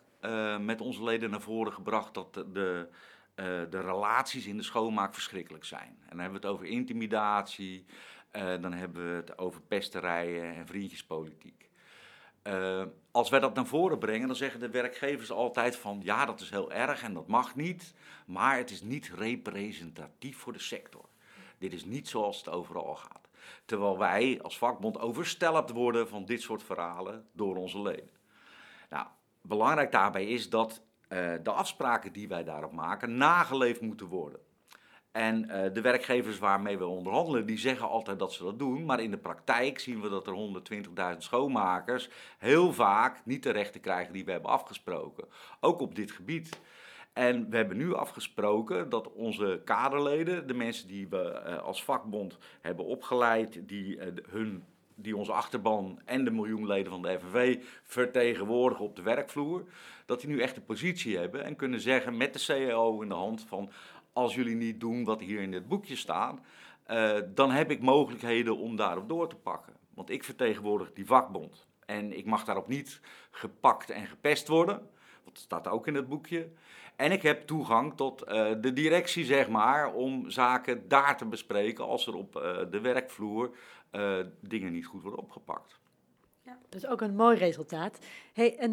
met 0.61 0.81
onze 0.81 1.05
leden 1.05 1.31
naar 1.31 1.41
voren 1.41 1.73
gebracht 1.73 2.15
dat 2.15 2.35
de, 2.35 2.51
de, 2.53 2.89
de 3.71 3.81
relaties 3.81 4.47
in 4.47 4.57
de 4.57 4.63
schoonmaak 4.63 5.15
verschrikkelijk 5.15 5.65
zijn. 5.65 5.99
En 6.01 6.09
dan 6.09 6.19
hebben 6.19 6.41
we 6.41 6.47
het 6.47 6.55
over 6.57 6.67
intimidatie, 6.67 7.85
dan 8.33 8.73
hebben 8.73 9.11
we 9.11 9.17
het 9.17 9.39
over 9.39 9.61
pesterijen 9.61 10.55
en 10.55 10.67
vriendjespolitiek. 10.67 11.69
Als 13.11 13.31
wij 13.31 13.41
dat 13.41 13.55
naar 13.55 13.67
voren 13.67 13.99
brengen, 13.99 14.27
dan 14.27 14.37
zeggen 14.37 14.61
de 14.61 14.71
werkgevers 14.71 15.31
altijd 15.31 15.77
van 15.77 16.01
ja, 16.03 16.25
dat 16.25 16.41
is 16.41 16.51
heel 16.51 16.73
erg 16.73 17.03
en 17.03 17.15
dat 17.15 17.27
mag 17.27 17.55
niet, 17.55 17.95
maar 18.27 18.57
het 18.57 18.71
is 18.71 18.83
niet 18.83 19.13
representatief 19.17 20.37
voor 20.37 20.53
de 20.53 20.59
sector. 20.59 21.05
Dit 21.59 21.73
is 21.73 21.85
niet 21.85 22.09
zoals 22.09 22.39
het 22.39 22.49
overal 22.49 22.95
gaat. 22.95 23.29
Terwijl 23.65 23.99
wij 23.99 24.39
als 24.43 24.59
vakbond 24.59 24.99
overstelpt 24.99 25.71
worden 25.71 26.09
van 26.09 26.25
dit 26.25 26.41
soort 26.41 26.63
verhalen 26.63 27.27
door 27.33 27.57
onze 27.57 27.83
leden. 27.83 28.11
Nou, 28.89 29.07
belangrijk 29.41 29.93
daarbij 29.93 30.27
is 30.27 30.51
dat 30.51 30.83
uh, 31.09 31.33
de 31.43 31.51
afspraken 31.51 32.13
die 32.13 32.29
wij 32.29 32.45
daarop 32.45 32.73
maken 32.73 33.17
nageleefd 33.17 33.81
moeten 33.81 34.07
worden. 34.07 34.41
En 35.13 35.45
uh, 35.45 35.73
de 35.73 35.81
werkgevers 35.81 36.39
waarmee 36.39 36.79
we 36.79 36.87
onderhandelen, 36.87 37.47
die 37.47 37.59
zeggen 37.59 37.89
altijd 37.89 38.19
dat 38.19 38.33
ze 38.33 38.45
dat 38.45 38.59
doen. 38.59 38.85
Maar 38.85 39.01
in 39.01 39.11
de 39.11 39.19
praktijk 39.19 39.79
zien 39.79 40.01
we 40.01 40.09
dat 40.09 40.27
er 40.27 40.63
120.000 41.13 41.19
schoonmakers 41.19 42.09
heel 42.39 42.73
vaak 42.73 43.21
niet 43.25 43.43
de 43.43 43.51
rechten 43.51 43.81
krijgen 43.81 44.13
die 44.13 44.25
we 44.25 44.31
hebben 44.31 44.51
afgesproken. 44.51 45.29
Ook 45.61 45.81
op 45.81 45.95
dit 45.95 46.11
gebied. 46.11 46.61
En 47.13 47.51
we 47.51 47.57
hebben 47.57 47.77
nu 47.77 47.95
afgesproken 47.95 48.89
dat 48.89 49.13
onze 49.13 49.61
kaderleden, 49.65 50.47
de 50.47 50.55
mensen 50.55 50.89
die 50.89 51.09
we 51.09 51.43
uh, 51.47 51.59
als 51.59 51.85
vakbond 51.85 52.39
hebben 52.61 52.85
opgeleid, 52.85 53.69
die, 53.69 53.97
uh, 53.97 54.05
hun, 54.29 54.65
die 54.95 55.17
onze 55.17 55.33
achterban 55.33 56.01
en 56.05 56.25
de 56.25 56.31
miljoenleden 56.31 56.93
van 56.93 57.03
de 57.03 57.19
FNV 57.19 57.63
vertegenwoordigen 57.85 58.85
op 58.85 58.97
de 58.97 59.03
werkvloer, 59.03 59.65
dat 60.07 60.21
die 60.21 60.29
nu 60.29 60.41
echt 60.41 60.57
een 60.57 60.65
positie 60.65 61.19
hebben 61.19 61.45
en 61.45 61.57
kunnen 61.57 61.81
zeggen 61.81 62.17
met 62.17 62.33
de 62.33 62.39
CEO 62.39 63.03
in 63.03 63.09
de 63.09 63.15
hand 63.15 63.45
van 63.49 63.71
als 64.13 64.35
jullie 64.35 64.57
niet 64.57 64.81
doen 64.81 65.05
wat 65.05 65.21
hier 65.21 65.41
in 65.41 65.51
dit 65.51 65.69
boekje 65.69 65.97
staat, 65.97 66.41
uh, 66.91 67.19
dan 67.35 67.51
heb 67.51 67.71
ik 67.71 67.81
mogelijkheden 67.81 68.57
om 68.57 68.77
daarop 68.77 69.09
door 69.09 69.29
te 69.29 69.37
pakken. 69.37 69.73
Want 69.95 70.11
ik 70.11 70.25
vertegenwoordig 70.25 70.93
die 70.93 71.07
vakbond. 71.07 71.67
En 71.87 72.17
ik 72.17 72.25
mag 72.25 72.45
daarop 72.45 72.69
niet 72.69 73.01
gepakt 73.31 73.91
en 73.91 74.07
gepest 74.07 74.49
worden. 74.49 74.89
Dat 75.25 75.39
staat 75.39 75.69
ook 75.69 75.87
in 75.87 75.95
het 75.95 76.09
boekje. 76.09 76.49
En 77.01 77.13
ik 77.13 77.23
heb 77.23 77.47
toegang 77.47 77.97
tot 77.97 78.23
uh, 78.29 78.51
de 78.61 78.73
directie, 78.73 79.25
zeg 79.25 79.49
maar, 79.49 79.93
om 79.93 80.31
zaken 80.31 80.89
daar 80.89 81.17
te 81.17 81.25
bespreken 81.25 81.85
als 81.85 82.07
er 82.07 82.15
op 82.15 82.37
uh, 82.37 82.59
de 82.71 82.81
werkvloer 82.81 83.57
dingen 84.41 84.73
niet 84.73 84.87
goed 84.87 85.03
worden 85.03 85.21
opgepakt. 85.21 85.79
Ja, 86.43 86.59
dat 86.69 86.83
is 86.83 86.89
ook 86.89 87.01
een 87.01 87.15
mooi 87.15 87.37
resultaat. 87.37 87.99
Hey, 88.33 88.57
en 88.57 88.73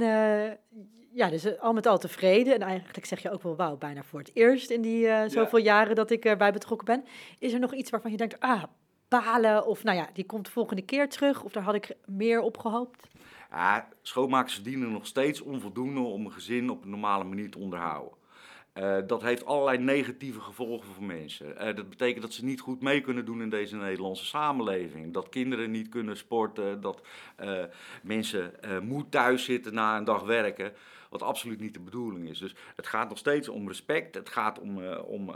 ja, 1.11 1.29
dus 1.29 1.43
eh, 1.43 1.61
al 1.61 1.73
met 1.73 1.85
al 1.85 1.97
tevreden. 1.97 2.53
En 2.53 2.61
eigenlijk 2.61 3.05
zeg 3.05 3.21
je 3.21 3.31
ook 3.31 3.43
wel, 3.43 3.55
wauw, 3.55 3.77
bijna 3.77 4.03
voor 4.03 4.19
het 4.19 4.31
eerst 4.33 4.69
in 4.69 4.81
die 4.81 5.29
zoveel 5.29 5.59
jaren 5.59 5.95
dat 5.95 6.11
ik 6.11 6.25
erbij 6.25 6.53
betrokken 6.53 6.85
ben. 6.85 7.05
Is 7.39 7.53
er 7.53 7.59
nog 7.59 7.73
iets 7.73 7.89
waarvan 7.89 8.11
je 8.11 8.17
denkt, 8.17 8.39
ah, 8.39 8.63
balen, 9.07 9.65
of 9.65 9.83
nou 9.83 9.97
ja, 9.97 10.09
die 10.13 10.25
komt 10.25 10.45
de 10.45 10.51
volgende 10.51 10.81
keer 10.81 11.09
terug, 11.09 11.43
of 11.43 11.51
daar 11.51 11.63
had 11.63 11.75
ik 11.75 11.95
meer 12.05 12.41
op 12.41 12.57
gehoopt? 12.57 13.07
Ja, 13.49 13.87
schoonmakers 14.01 14.53
verdienen 14.53 14.91
nog 14.91 15.05
steeds 15.05 15.41
onvoldoende 15.41 15.99
om 15.99 16.25
een 16.25 16.31
gezin 16.31 16.69
op 16.69 16.83
een 16.83 16.89
normale 16.89 17.23
manier 17.23 17.51
te 17.51 17.59
onderhouden. 17.59 18.16
Uh, 18.79 18.97
dat 19.07 19.21
heeft 19.21 19.45
allerlei 19.45 19.77
negatieve 19.77 20.39
gevolgen 20.39 20.93
voor 20.93 21.03
mensen. 21.03 21.53
Uh, 21.53 21.75
dat 21.75 21.89
betekent 21.89 22.21
dat 22.21 22.33
ze 22.33 22.45
niet 22.45 22.59
goed 22.59 22.81
mee 22.81 23.01
kunnen 23.01 23.25
doen 23.25 23.41
in 23.41 23.49
deze 23.49 23.75
Nederlandse 23.75 24.25
samenleving. 24.25 25.13
Dat 25.13 25.29
kinderen 25.29 25.71
niet 25.71 25.89
kunnen 25.89 26.17
sporten, 26.17 26.81
dat 26.81 27.01
uh, 27.43 27.63
mensen 28.03 28.51
moe 28.83 29.09
thuis 29.09 29.43
zitten 29.43 29.73
na 29.73 29.97
een 29.97 30.03
dag 30.03 30.23
werken. 30.23 30.73
Wat 31.09 31.21
absoluut 31.21 31.59
niet 31.59 31.73
de 31.73 31.79
bedoeling 31.79 32.29
is. 32.29 32.39
Dus 32.39 32.55
het 32.75 32.87
gaat 32.87 33.09
nog 33.09 33.17
steeds 33.17 33.49
om 33.49 33.67
respect. 33.67 34.15
Het 34.15 34.29
gaat 34.29 34.59
om, 34.59 34.83
om 34.87 35.35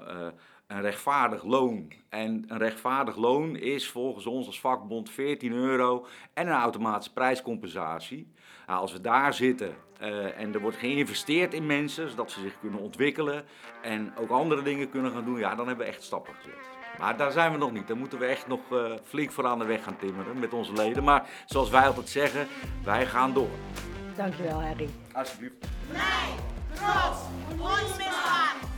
een 0.72 0.82
rechtvaardig 0.82 1.44
loon. 1.44 1.92
En 2.10 2.46
een 2.48 2.58
rechtvaardig 2.58 3.16
loon 3.16 3.56
is 3.56 3.90
volgens 3.90 4.26
ons 4.26 4.46
als 4.46 4.60
vakbond 4.60 5.10
14 5.10 5.52
euro 5.52 6.06
en 6.34 6.48
een 6.48 6.54
automatische 6.54 7.14
prijscompensatie. 7.14 8.28
Nou, 8.68 8.80
als 8.80 8.92
we 8.92 9.02
daar 9.02 9.34
zitten 9.34 9.76
eh, 10.00 10.40
en 10.40 10.54
er 10.54 10.60
wordt 10.60 10.78
geïnvesteerd 10.78 11.54
in 11.54 11.66
mensen, 11.66 12.10
zodat 12.10 12.32
ze 12.32 12.40
zich 12.40 12.60
kunnen 12.60 12.80
ontwikkelen 12.80 13.44
en 13.82 14.14
ook 14.18 14.30
andere 14.30 14.62
dingen 14.62 14.90
kunnen 14.90 15.12
gaan 15.12 15.26
doen, 15.26 15.40
ja, 15.40 15.56
dan 15.56 15.68
hebben 15.68 15.86
we 15.86 15.92
echt 15.92 16.04
stappen 16.04 16.34
gezet. 16.34 16.70
Maar 17.00 17.18
daar 17.18 17.32
zijn 17.32 17.52
we 17.52 17.58
nog 17.58 17.72
niet. 17.72 17.88
Daar 17.88 17.98
moeten 17.98 18.20
we 18.20 18.26
echt 18.26 18.48
nog 18.48 18.60
uh, 18.72 18.92
flink 19.04 19.32
voor 19.32 19.46
aan 19.46 19.60
de 19.60 19.66
weg 19.66 19.84
gaan 19.84 19.98
timmeren 19.98 20.40
met 20.40 20.54
onze 20.54 20.74
leden. 20.74 21.04
Maar 21.04 21.30
zoals 21.46 21.70
wij 21.70 21.88
altijd 21.88 22.10
zeggen, 22.10 22.48
wij 22.84 23.06
gaan 23.06 23.34
door. 23.34 23.50
Dankjewel, 24.16 24.62
Harry. 24.62 24.90
Alsjeblieft. 25.14 25.68
Vrij, 25.90 26.30
trots, 26.74 27.20
ons 27.60 27.98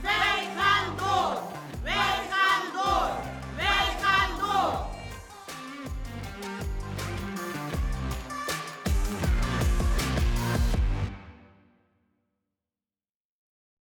Wij 0.00 0.46
gaan 0.56 0.96
door. 0.96 1.53